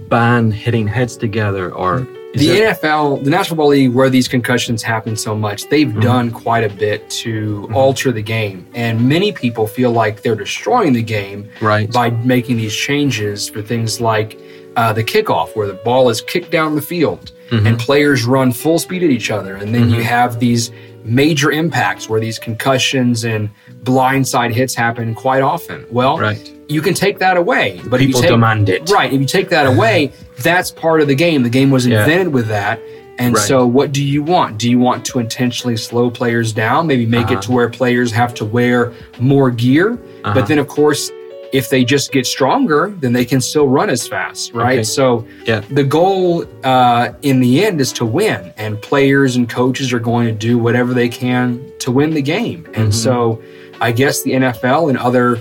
ban 0.09 0.51
hitting 0.51 0.87
heads 0.89 1.17
together? 1.17 1.71
Or 1.73 2.07
is 2.41 2.47
the 2.47 2.59
there- 2.59 2.75
NFL, 2.75 3.25
the 3.25 3.31
National 3.31 3.57
Football 3.57 3.69
League, 3.69 3.93
where 3.93 4.11
these 4.11 4.29
concussions 4.29 4.83
happen 4.83 5.17
so 5.17 5.35
much, 5.35 5.69
they've 5.69 5.89
Mm-hmm. 5.89 6.01
done 6.01 6.31
quite 6.31 6.65
a 6.65 6.69
bit 6.69 7.09
to 7.25 7.69
alter 7.75 8.13
the 8.13 8.23
game. 8.23 8.67
And 8.75 9.09
many 9.09 9.33
people 9.33 9.67
feel 9.67 9.91
like 9.91 10.23
they're 10.23 10.35
destroying 10.37 10.93
the 10.93 11.03
game 11.03 11.49
right? 11.61 11.91
by 11.93 12.11
making 12.11 12.57
these 12.59 12.75
changes 12.75 13.49
for 13.49 13.63
things 13.63 14.01
like 14.01 14.39
uh, 14.77 14.93
the 14.93 15.03
kickoff, 15.03 15.57
where 15.57 15.67
the 15.67 15.75
ball 15.75 16.09
is 16.11 16.21
kicked 16.21 16.51
down 16.51 16.75
the 16.75 16.83
field 16.83 17.33
Mm-hmm. 17.51 17.67
and 17.67 17.79
players 17.79 18.27
run 18.27 18.53
full 18.53 18.79
speed 18.79 19.03
at 19.03 19.09
each 19.09 19.31
other. 19.31 19.57
And 19.57 19.75
then 19.75 19.89
you 19.89 20.03
have 20.03 20.39
these 20.39 20.71
major 21.03 21.51
impacts 21.51 22.07
where 22.07 22.21
these 22.21 22.39
concussions 22.39 23.25
and 23.25 23.49
blindside 23.85 24.53
hits 24.53 24.75
happen 24.75 25.15
quite 25.15 25.41
often. 25.43 25.87
Well, 25.91 26.19
Right. 26.19 26.53
You 26.69 26.81
can 26.83 26.95
take 26.95 27.19
that 27.19 27.37
away. 27.37 27.81
But 27.87 28.01
People 28.01 28.21
take, 28.21 28.31
demand 28.31 28.69
it. 28.69 28.91
Right. 28.91 29.13
If 29.13 29.21
you 29.21 29.27
take 29.27 29.49
that 29.51 29.67
away, 29.67 30.13
that's 30.43 30.71
part 30.71 31.01
of 31.01 31.09
the 31.09 31.15
game. 31.15 31.43
The 31.43 31.49
game 31.49 31.71
was 31.71 31.87
Yeah. 31.87 32.01
invented 32.01 32.29
with 32.33 32.49
that. 32.49 32.81
And 33.19 33.35
Right. 33.35 33.43
so, 33.45 33.67
what 33.67 33.91
do 33.91 34.05
you 34.05 34.23
want? 34.23 34.59
Do 34.59 34.71
you 34.71 34.79
want 34.79 35.05
to 35.07 35.19
intentionally 35.19 35.77
slow 35.77 36.09
players 36.11 36.53
down? 36.53 36.87
Maybe 36.87 37.05
make 37.05 37.27
Uh-huh. 37.27 37.35
it 37.35 37.43
to 37.43 37.53
where 37.53 37.69
players 37.69 38.13
have 38.13 38.33
to 38.35 38.45
wear 38.45 38.93
more 39.19 39.51
gear. 39.51 39.93
Uh-huh. 40.25 40.35
But 40.35 40.47
then, 40.47 40.59
of 40.59 40.69
course, 40.69 41.11
if 41.53 41.71
they 41.71 41.83
just 41.83 42.13
get 42.13 42.27
stronger, 42.27 42.93
then 43.01 43.13
they 43.15 43.25
can 43.25 43.41
still 43.41 43.67
run 43.67 43.89
as 43.91 44.07
fast, 44.07 44.53
right? 44.55 44.75
Okay. 44.75 44.83
So, 44.85 45.25
Yeah. 45.47 45.63
the 45.71 45.83
goal 45.83 46.45
uh, 46.63 47.09
in 47.23 47.41
the 47.41 47.65
end 47.65 47.81
is 47.81 47.91
to 47.95 48.05
win, 48.05 48.53
and 48.59 48.81
players 48.81 49.35
and 49.35 49.49
coaches 49.49 49.93
are 49.93 49.99
going 49.99 50.27
to 50.27 50.33
do 50.33 50.59
whatever 50.59 50.93
they 50.95 51.09
can 51.09 51.59
to 51.81 51.91
win 51.91 52.11
the 52.11 52.23
game. 52.23 52.67
And 52.75 52.89
Mm-hmm. 52.89 52.93
so, 52.93 53.41
I 53.81 53.91
guess 53.93 54.23
the 54.23 54.35
NFL 54.35 54.89
and 54.91 54.99
other 54.99 55.39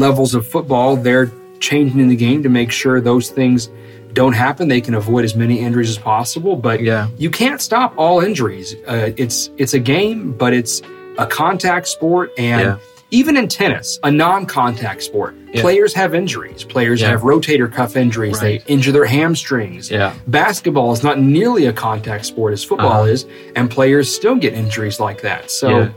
levels 0.00 0.34
of 0.34 0.46
football, 0.46 0.96
they're 0.96 1.30
changing 1.60 2.08
the 2.08 2.16
game 2.16 2.42
to 2.42 2.48
make 2.48 2.72
sure 2.72 3.00
those 3.00 3.30
things 3.30 3.70
don't 4.14 4.32
happen. 4.32 4.66
They 4.68 4.80
can 4.80 4.94
avoid 4.94 5.24
as 5.24 5.36
many 5.36 5.60
injuries 5.60 5.90
as 5.90 5.98
possible, 5.98 6.56
but 6.56 6.80
Yeah. 6.82 7.08
you 7.18 7.30
can't 7.30 7.60
stop 7.60 7.94
all 7.96 8.20
injuries. 8.20 8.74
Uh, 8.88 9.10
it's 9.16 9.50
it's 9.58 9.74
a 9.74 9.78
game, 9.78 10.32
but 10.32 10.52
it's 10.52 10.82
a 11.18 11.26
contact 11.26 11.86
sport, 11.86 12.32
and 12.38 12.60
Yeah. 12.62 12.76
even 13.12 13.36
in 13.36 13.46
tennis, 13.46 14.00
a 14.02 14.10
non-contact 14.10 15.02
sport, 15.02 15.34
Yeah. 15.52 15.60
players 15.60 15.92
have 15.94 16.14
injuries. 16.14 16.64
Players 16.64 17.02
have 17.02 17.20
rotator 17.20 17.72
cuff 17.72 17.96
injuries. 17.96 18.40
Right. 18.42 18.64
They 18.66 18.72
injure 18.72 18.90
their 18.92 19.04
hamstrings. 19.04 19.90
Yeah. 19.90 20.12
Basketball 20.26 20.92
is 20.92 21.02
not 21.04 21.20
nearly 21.20 21.66
a 21.66 21.72
contact 21.72 22.24
sport 22.24 22.52
as 22.52 22.64
football 22.64 23.02
Uh-huh. 23.02 23.12
is, 23.12 23.26
and 23.54 23.70
players 23.70 24.12
still 24.12 24.34
get 24.36 24.54
injuries 24.54 24.98
like 24.98 25.20
that. 25.22 25.50
So, 25.50 25.88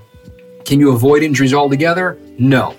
can 0.66 0.80
you 0.80 0.92
avoid 0.92 1.24
injuries 1.24 1.54
altogether? 1.54 2.18
No. 2.38 2.74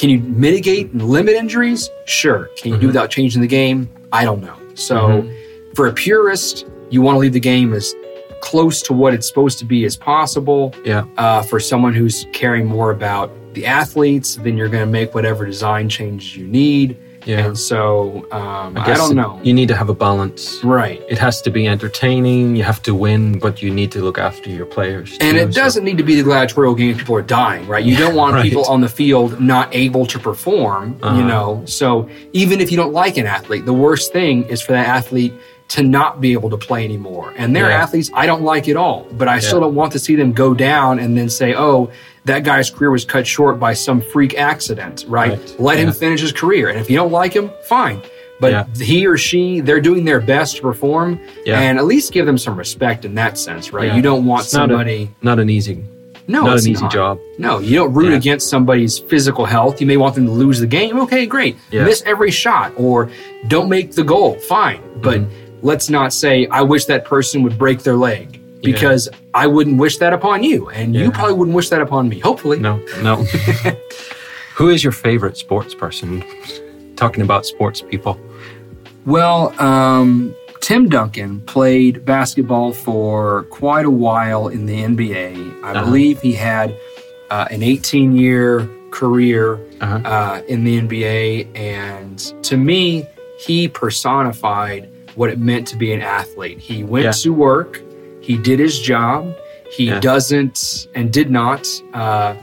Can 0.00 0.08
you 0.08 0.18
mitigate 0.20 0.92
and 0.92 1.02
limit 1.10 1.34
injuries? 1.34 1.90
Sure. 2.06 2.48
Can 2.56 2.68
you 2.68 2.72
Mm-hmm. 2.76 2.80
do 2.80 2.86
without 2.86 3.10
changing 3.10 3.42
the 3.42 3.46
game? 3.46 3.86
I 4.12 4.24
don't 4.24 4.40
know. 4.40 4.56
So, 4.74 5.30
for 5.74 5.88
a 5.88 5.92
purist, 5.92 6.66
you 6.88 7.02
want 7.02 7.16
to 7.16 7.18
leave 7.20 7.34
the 7.34 7.38
game 7.40 7.74
as 7.74 7.94
close 8.40 8.80
to 8.80 8.94
what 8.94 9.12
it's 9.12 9.28
supposed 9.28 9.58
to 9.58 9.66
be 9.66 9.84
as 9.84 9.98
possible. 9.98 10.74
Yeah. 10.86 11.04
Uh, 11.18 11.42
for 11.42 11.60
someone 11.60 11.92
who's 11.92 12.26
caring 12.32 12.64
more 12.64 12.90
about 12.90 13.30
the 13.52 13.66
athletes, 13.66 14.36
then 14.36 14.56
you're 14.56 14.70
going 14.70 14.86
to 14.86 14.90
make 14.90 15.14
whatever 15.14 15.44
design 15.44 15.90
changes 15.90 16.34
you 16.34 16.46
need. 16.46 16.96
Yeah. 17.26 17.46
And 17.46 17.58
so, 17.58 18.26
um, 18.32 18.76
I, 18.76 18.86
guess 18.86 18.98
don't 18.98 19.14
know. 19.16 19.40
You 19.42 19.52
need 19.52 19.68
to 19.68 19.76
have 19.76 19.88
a 19.88 19.94
balance. 19.94 20.62
right. 20.64 21.02
It 21.08 21.18
has 21.18 21.42
to 21.42 21.50
be 21.50 21.66
entertaining. 21.66 22.56
You 22.56 22.62
have 22.62 22.82
to 22.82 22.94
win, 22.94 23.38
but 23.38 23.60
you 23.62 23.70
need 23.70 23.92
to 23.92 24.00
look 24.00 24.18
after 24.18 24.48
your 24.50 24.66
players. 24.66 25.16
And 25.20 25.36
too, 25.36 25.44
it 25.44 25.54
so- 25.54 25.60
doesn't 25.60 25.84
need 25.84 25.98
to 25.98 26.04
be 26.04 26.14
the 26.14 26.22
gladiatorial 26.22 26.74
game 26.74 26.96
people 26.96 27.16
are 27.16 27.22
dying, 27.22 27.66
right? 27.66 27.84
You 27.84 27.96
don't 27.96 28.14
want 28.14 28.34
Right. 28.40 28.42
people 28.44 28.64
on 28.66 28.80
the 28.80 28.88
field 28.88 29.40
not 29.40 29.68
able 29.74 30.06
to 30.06 30.18
perform, 30.18 30.90
you 31.02 31.08
Uh-huh. 31.08 31.22
know. 31.26 31.62
So 31.66 32.08
even 32.32 32.60
if 32.60 32.70
you 32.70 32.76
don't 32.76 32.92
like 32.92 33.16
an 33.16 33.26
athlete, 33.26 33.64
the 33.66 33.72
worst 33.74 34.12
thing 34.12 34.44
is 34.44 34.62
for 34.62 34.72
that 34.72 34.86
athlete 34.86 35.34
to 35.68 35.82
not 35.84 36.20
be 36.20 36.32
able 36.32 36.50
to 36.50 36.56
play 36.56 36.84
anymore. 36.84 37.32
And 37.36 37.54
there 37.54 37.66
are 37.66 37.70
Yeah. 37.70 37.82
athletes 37.82 38.10
I 38.12 38.26
don't 38.26 38.42
like 38.42 38.68
at 38.68 38.76
all, 38.76 39.06
but 39.12 39.28
I 39.28 39.38
still 39.38 39.60
don't 39.60 39.74
want 39.76 39.92
to 39.92 39.98
see 40.00 40.16
them 40.16 40.32
go 40.32 40.52
down 40.52 40.98
and 40.98 41.16
then 41.16 41.28
say, 41.28 41.54
oh, 41.54 41.90
that 42.24 42.44
guy's 42.44 42.70
career 42.70 42.90
was 42.90 43.04
cut 43.04 43.26
short 43.26 43.58
by 43.58 43.72
some 43.72 44.00
freak 44.00 44.36
accident, 44.38 45.04
right? 45.08 45.38
Right. 45.38 45.60
Let 45.60 45.78
him 45.78 45.92
finish 45.92 46.20
his 46.20 46.32
career. 46.32 46.68
And 46.68 46.78
if 46.78 46.90
you 46.90 46.96
don't 46.96 47.12
like 47.12 47.32
him, 47.34 47.50
fine. 47.64 48.00
But 48.40 48.52
Yeah. 48.52 48.64
he 48.84 49.06
or 49.06 49.16
she, 49.18 49.60
they're 49.60 49.80
doing 49.82 50.04
their 50.04 50.20
best 50.20 50.56
to 50.56 50.62
perform 50.62 51.20
Yeah. 51.44 51.60
and 51.60 51.78
at 51.78 51.84
least 51.84 52.12
give 52.12 52.24
them 52.26 52.38
some 52.38 52.56
respect 52.56 53.04
in 53.04 53.14
that 53.16 53.36
sense, 53.38 53.72
right? 53.72 53.88
Yeah. 53.88 53.96
You 53.96 54.02
don't 54.02 54.24
want 54.24 54.44
It's 54.44 54.54
not 54.54 54.70
a- 54.70 54.72
somebody. 54.72 55.10
not 55.22 55.38
an 55.38 55.50
easy, 55.50 55.84
No, 56.26 56.42
not 56.44 56.52
an 56.58 56.68
easy 56.70 56.72
not. 56.82 56.90
job. 56.92 57.18
No, 57.38 57.58
you 57.58 57.76
don't 57.76 57.92
root 57.92 58.10
Yeah. 58.12 58.16
against 58.16 58.48
somebody's 58.48 58.98
physical 58.98 59.44
health. 59.44 59.80
You 59.80 59.86
may 59.86 59.98
want 59.98 60.14
them 60.14 60.24
to 60.26 60.32
lose 60.32 60.58
the 60.60 60.66
game. 60.66 60.98
Okay, 61.00 61.26
great. 61.26 61.56
Yeah. 61.70 61.84
Miss 61.84 62.02
every 62.06 62.30
shot 62.30 62.72
or 62.76 63.10
don't 63.48 63.68
make 63.68 63.92
the 63.92 64.04
goal. 64.04 64.34
Fine. 64.48 64.80
But 65.02 65.20
Mm-hmm. 65.20 65.30
let's 65.62 65.90
not 65.90 66.12
say, 66.14 66.46
I 66.50 66.62
wish 66.62 66.86
that 66.86 67.04
person 67.04 67.42
would 67.42 67.58
break 67.58 67.82
their 67.82 67.96
leg. 67.96 68.39
Because 68.62 69.08
yeah. 69.10 69.18
I 69.34 69.46
wouldn't 69.46 69.78
wish 69.78 69.98
that 69.98 70.12
upon 70.12 70.42
you, 70.42 70.68
and 70.70 70.94
yeah. 70.94 71.02
you 71.02 71.10
probably 71.10 71.34
wouldn't 71.34 71.56
wish 71.56 71.68
that 71.70 71.80
upon 71.80 72.08
me. 72.08 72.18
Hopefully, 72.18 72.58
no, 72.58 72.78
no. 73.02 73.16
Who 74.56 74.68
is 74.68 74.84
your 74.84 74.92
favorite 74.92 75.36
sports 75.36 75.74
person? 75.74 76.22
Talking 76.96 77.22
about 77.22 77.46
sports 77.46 77.80
people. 77.80 78.20
Well, 79.06 79.58
um, 79.60 80.34
Tim 80.60 80.88
Duncan 80.88 81.40
played 81.42 82.04
basketball 82.04 82.72
for 82.72 83.44
quite 83.44 83.86
a 83.86 83.90
while 83.90 84.48
in 84.48 84.66
the 84.66 84.82
NBA. 84.82 85.62
I 85.64 85.70
uh-huh. 85.70 85.84
believe 85.84 86.20
he 86.20 86.34
had 86.34 86.76
uh, 87.30 87.48
an 87.50 87.62
18 87.62 88.14
year 88.14 88.68
career 88.90 89.54
uh-huh. 89.80 90.00
uh, 90.04 90.42
in 90.48 90.64
the 90.64 90.80
NBA. 90.80 91.56
And 91.56 92.18
to 92.44 92.56
me, 92.56 93.06
he 93.38 93.68
personified 93.68 94.90
what 95.14 95.30
it 95.30 95.38
meant 95.38 95.66
to 95.68 95.76
be 95.76 95.92
an 95.92 96.02
athlete. 96.02 96.58
He 96.58 96.84
went 96.84 97.04
yeah. 97.04 97.12
to 97.12 97.32
work, 97.32 97.80
he 98.20 98.36
did 98.36 98.58
his 98.58 98.78
job, 98.78 99.34
he 99.70 99.86
yeah. 99.86 100.00
doesn't 100.00 100.88
and 100.94 101.12
did 101.12 101.30
not 101.30 101.66
uh, 101.94 102.34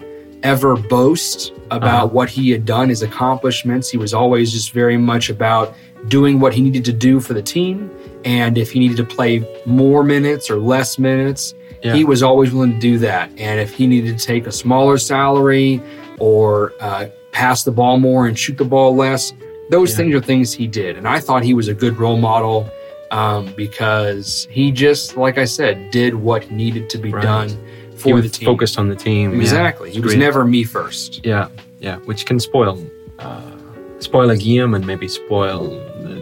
ever 0.43 0.75
boast 0.75 1.51
about 1.71 2.05
uh-huh. 2.05 2.07
what 2.07 2.29
he 2.29 2.49
had 2.51 2.65
done, 2.65 2.89
his 2.89 3.01
accomplishments. 3.01 3.89
He 3.89 3.97
was 3.97 4.13
always 4.13 4.51
just 4.51 4.71
very 4.71 4.97
much 4.97 5.29
about 5.29 5.75
doing 6.07 6.39
what 6.39 6.53
he 6.53 6.61
needed 6.61 6.85
to 6.85 6.93
do 6.93 7.19
for 7.19 7.33
the 7.33 7.41
team. 7.41 7.91
And 8.23 8.57
if 8.57 8.71
he 8.71 8.79
needed 8.79 8.97
to 8.97 9.05
play 9.05 9.45
more 9.65 10.03
minutes 10.03 10.49
or 10.49 10.57
less 10.57 10.97
minutes, 10.97 11.53
yeah. 11.83 11.93
he 11.93 12.03
was 12.03 12.23
always 12.23 12.51
willing 12.53 12.73
to 12.73 12.79
do 12.79 12.97
that. 12.99 13.29
And 13.37 13.59
if 13.59 13.73
he 13.73 13.87
needed 13.87 14.17
to 14.17 14.25
take 14.25 14.47
a 14.47 14.51
smaller 14.51 14.97
salary 14.97 15.81
or 16.19 16.73
uh, 16.79 17.07
pass 17.31 17.63
the 17.63 17.71
ball 17.71 17.99
more 17.99 18.27
and 18.27 18.37
shoot 18.37 18.57
the 18.57 18.65
ball 18.65 18.95
less, 18.95 19.33
those 19.69 19.91
yeah. 19.91 19.97
things 19.97 20.15
are 20.15 20.21
things 20.21 20.53
he 20.53 20.67
did. 20.67 20.97
And 20.97 21.07
I 21.07 21.19
thought 21.19 21.43
he 21.43 21.53
was 21.53 21.67
a 21.67 21.73
good 21.73 21.97
role 21.97 22.17
model 22.17 22.69
um, 23.11 23.53
because 23.55 24.47
he 24.49 24.71
just, 24.71 25.17
like 25.17 25.37
I 25.37 25.45
said, 25.45 25.91
did 25.91 26.15
what 26.15 26.51
needed 26.51 26.89
to 26.91 26.97
be 26.97 27.11
right. 27.11 27.23
done 27.23 27.49
for 27.95 28.15
he 28.15 28.21
the 28.21 28.29
team. 28.29 28.45
Focused 28.45 28.77
on 28.77 28.89
the 28.89 28.95
team. 28.95 29.39
Exactly. 29.39 29.89
Yeah. 29.89 29.95
He 29.95 29.99
was 30.01 30.13
great. 30.13 30.19
never 30.19 30.45
me 30.45 30.63
first. 30.63 31.25
Yeah, 31.25 31.49
yeah, 31.79 31.97
which 31.99 32.25
can 32.25 32.39
spoil 32.39 32.83
uh, 33.19 33.51
spoil 33.99 34.29
a 34.29 34.37
game 34.37 34.73
and 34.73 34.85
maybe 34.85 35.07
spoil. 35.07 35.71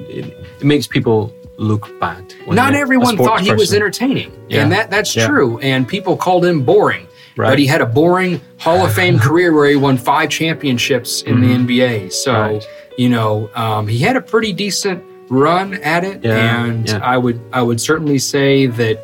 It, 0.09 0.25
it 0.59 0.63
makes 0.63 0.87
people 0.87 1.33
look 1.57 1.97
bad. 1.99 2.33
Not 2.47 2.73
everyone 2.73 3.17
thought 3.17 3.41
he 3.41 3.47
person. 3.47 3.57
was 3.57 3.73
entertaining, 3.73 4.31
yeah. 4.49 4.61
and 4.61 4.71
that 4.71 4.89
that's 4.89 5.15
yeah. 5.15 5.27
true. 5.27 5.59
And 5.59 5.87
people 5.87 6.17
called 6.17 6.45
him 6.45 6.63
boring. 6.63 7.07
Right. 7.37 7.49
But 7.49 7.59
he 7.59 7.65
had 7.65 7.81
a 7.81 7.85
boring 7.85 8.39
Hall 8.57 8.85
of 8.85 8.93
Fame 8.93 9.19
career 9.27 9.53
where 9.53 9.69
he 9.69 9.75
won 9.75 9.97
five 9.97 10.29
championships 10.29 11.21
in 11.23 11.35
mm-hmm. 11.35 11.65
the 11.65 11.79
NBA. 11.79 12.13
So 12.13 12.33
right. 12.33 12.67
you 12.97 13.09
know 13.09 13.49
um, 13.55 13.87
he 13.87 13.99
had 13.99 14.15
a 14.15 14.21
pretty 14.21 14.53
decent 14.53 15.03
run 15.29 15.75
at 15.75 16.03
it, 16.03 16.23
yeah. 16.23 16.65
and 16.65 16.89
I 16.89 17.17
would 17.17 17.39
I 17.51 17.61
would 17.61 17.81
certainly 17.81 18.19
say 18.19 18.67
that. 18.67 19.03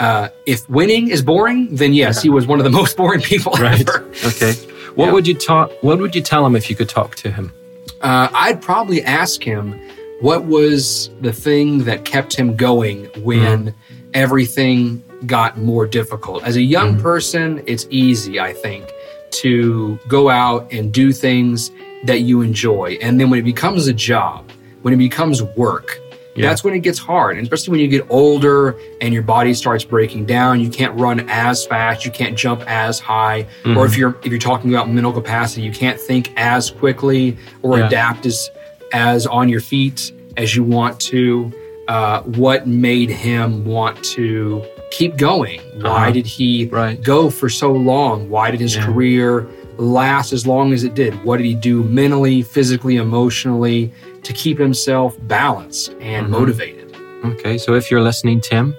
Uh, 0.00 0.28
if 0.46 0.68
winning 0.68 1.10
is 1.10 1.22
boring, 1.22 1.76
then 1.76 1.92
yes, 1.92 2.20
he 2.20 2.28
was 2.28 2.44
one 2.44 2.58
of 2.58 2.64
the 2.64 2.70
most 2.80 2.96
boring 2.96 3.20
people 3.20 3.52
right. 3.52 3.80
ever. 3.80 4.04
Okay. 4.24 4.52
What 4.96 5.12
would 5.12 5.28
you 5.28 5.34
talk? 5.34 5.70
What 5.82 6.00
would 6.00 6.14
you 6.16 6.22
tell 6.22 6.44
him 6.44 6.56
if 6.56 6.68
you 6.68 6.74
could 6.74 6.88
talk 6.88 7.14
to 7.16 7.30
him? 7.30 7.52
Uh, 8.00 8.28
I'd 8.32 8.60
probably 8.60 9.02
ask 9.04 9.44
him 9.44 9.78
what 10.22 10.44
was 10.44 11.10
the 11.20 11.32
thing 11.32 11.78
that 11.84 12.04
kept 12.04 12.36
him 12.36 12.54
going 12.54 13.06
when 13.24 13.66
mm. 13.66 13.74
everything 14.14 15.02
got 15.26 15.58
more 15.58 15.84
difficult? 15.84 16.44
As 16.44 16.54
a 16.54 16.62
young 16.62 16.96
mm. 16.96 17.02
person, 17.02 17.60
it's 17.66 17.88
easy, 17.90 18.38
I 18.38 18.52
think, 18.52 18.88
to 19.32 19.98
go 20.06 20.30
out 20.30 20.72
and 20.72 20.92
do 20.92 21.12
things 21.12 21.72
that 22.04 22.20
you 22.20 22.40
enjoy. 22.40 22.98
And 23.02 23.18
then 23.18 23.30
when 23.30 23.40
it 23.40 23.44
becomes 23.44 23.88
a 23.88 23.92
job, 23.92 24.48
when 24.82 24.94
it 24.94 24.98
becomes 24.98 25.42
work, 25.42 25.98
yeah. 26.34 26.48
that's 26.48 26.64
when 26.64 26.74
it 26.74 26.80
gets 26.80 26.98
hard. 26.98 27.36
And 27.36 27.44
especially 27.44 27.72
when 27.72 27.80
you 27.80 27.88
get 27.88 28.06
older 28.10 28.78
and 29.00 29.12
your 29.12 29.22
body 29.22 29.54
starts 29.54 29.84
breaking 29.84 30.26
down, 30.26 30.60
you 30.60 30.70
can't 30.70 30.98
run 30.98 31.28
as 31.28 31.66
fast, 31.66 32.04
you 32.04 32.10
can't 32.10 32.36
jump 32.36 32.62
as 32.66 32.98
high. 32.98 33.44
Mm-hmm. 33.62 33.76
Or 33.76 33.86
if 33.86 33.96
you're 33.96 34.16
if 34.22 34.26
you're 34.26 34.38
talking 34.38 34.72
about 34.72 34.90
mental 34.90 35.12
capacity, 35.12 35.62
you 35.62 35.72
can't 35.72 35.98
think 35.98 36.32
as 36.36 36.70
quickly 36.70 37.36
or 37.62 37.78
yeah. 37.78 37.86
adapt 37.86 38.26
as 38.26 38.50
as 38.92 39.26
on 39.26 39.48
your 39.48 39.60
feet 39.60 40.12
as 40.36 40.54
you 40.56 40.64
want 40.64 41.00
to? 41.00 41.52
Uh, 41.88 42.22
what 42.22 42.66
made 42.66 43.10
him 43.10 43.64
want 43.64 44.02
to 44.04 44.64
keep 44.90 45.16
going? 45.16 45.60
Why 45.80 46.04
uh-huh. 46.04 46.10
did 46.12 46.26
he 46.26 46.66
right. 46.66 47.02
go 47.02 47.28
for 47.28 47.48
so 47.48 47.72
long? 47.72 48.30
Why 48.30 48.50
did 48.50 48.60
his 48.60 48.76
yeah. 48.76 48.86
career 48.86 49.48
last 49.78 50.32
as 50.32 50.46
long 50.46 50.72
as 50.72 50.84
it 50.84 50.94
did? 50.94 51.22
What 51.24 51.38
did 51.38 51.46
he 51.46 51.54
do 51.54 51.82
mentally, 51.82 52.42
physically, 52.42 52.96
emotionally 52.96 53.92
to 54.22 54.32
keep 54.32 54.58
himself 54.58 55.16
balanced 55.22 55.90
and 56.00 56.26
mm-hmm. 56.26 56.32
motivated? 56.32 56.96
Okay, 57.24 57.58
so 57.58 57.74
if 57.74 57.90
you're 57.90 58.02
listening, 58.02 58.40
Tim, 58.40 58.76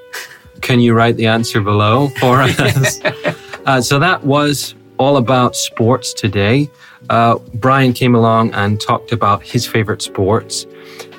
can 0.62 0.80
you 0.80 0.94
write 0.94 1.16
the 1.18 1.28
answer 1.28 1.62
below 1.62 2.10
for 2.20 2.42
us? 2.42 3.02
uh, 3.66 3.82
so 3.82 4.00
that 4.00 4.24
was 4.24 4.76
all 4.98 5.18
about 5.18 5.56
sports 5.56 6.14
today. 6.14 6.70
Uh, 7.10 7.38
Brian 7.56 7.94
came 7.94 8.16
along 8.16 8.54
and 8.54 8.80
talked 8.80 9.12
about 9.12 9.44
his 9.44 9.66
favorite 9.66 10.02
sports. 10.02 10.66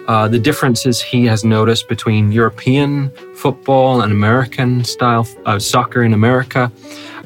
Uh, 0.06 0.28
the 0.28 0.38
differences 0.38 1.00
he 1.00 1.24
has 1.24 1.44
noticed 1.44 1.88
between 1.88 2.30
European 2.30 3.10
football 3.36 4.02
and 4.02 4.12
American 4.12 4.84
style 4.84 5.26
uh, 5.46 5.58
soccer 5.58 6.02
in 6.02 6.12
America, 6.12 6.70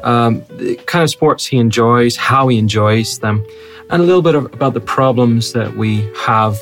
um, 0.04 0.44
the 0.58 0.76
kind 0.86 1.02
of 1.02 1.10
sports 1.10 1.44
he 1.44 1.58
enjoys, 1.58 2.16
how 2.16 2.46
he 2.46 2.56
enjoys 2.56 3.18
them, 3.18 3.44
and 3.90 4.00
a 4.00 4.04
little 4.04 4.22
bit 4.22 4.36
of, 4.36 4.44
about 4.54 4.74
the 4.74 4.80
problems 4.80 5.52
that 5.52 5.76
we 5.76 6.08
have 6.18 6.56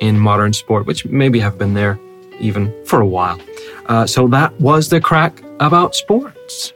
in 0.00 0.18
modern 0.18 0.52
sport, 0.52 0.86
which 0.86 1.06
maybe 1.06 1.38
have 1.40 1.58
been 1.58 1.74
there 1.74 1.98
even 2.38 2.72
for 2.84 3.00
a 3.00 3.06
while. 3.06 3.40
Uh, 3.86 4.06
so 4.06 4.28
that 4.28 4.52
was 4.60 4.88
the 4.88 5.00
crack 5.00 5.42
about 5.60 5.94
sports. 5.94 6.72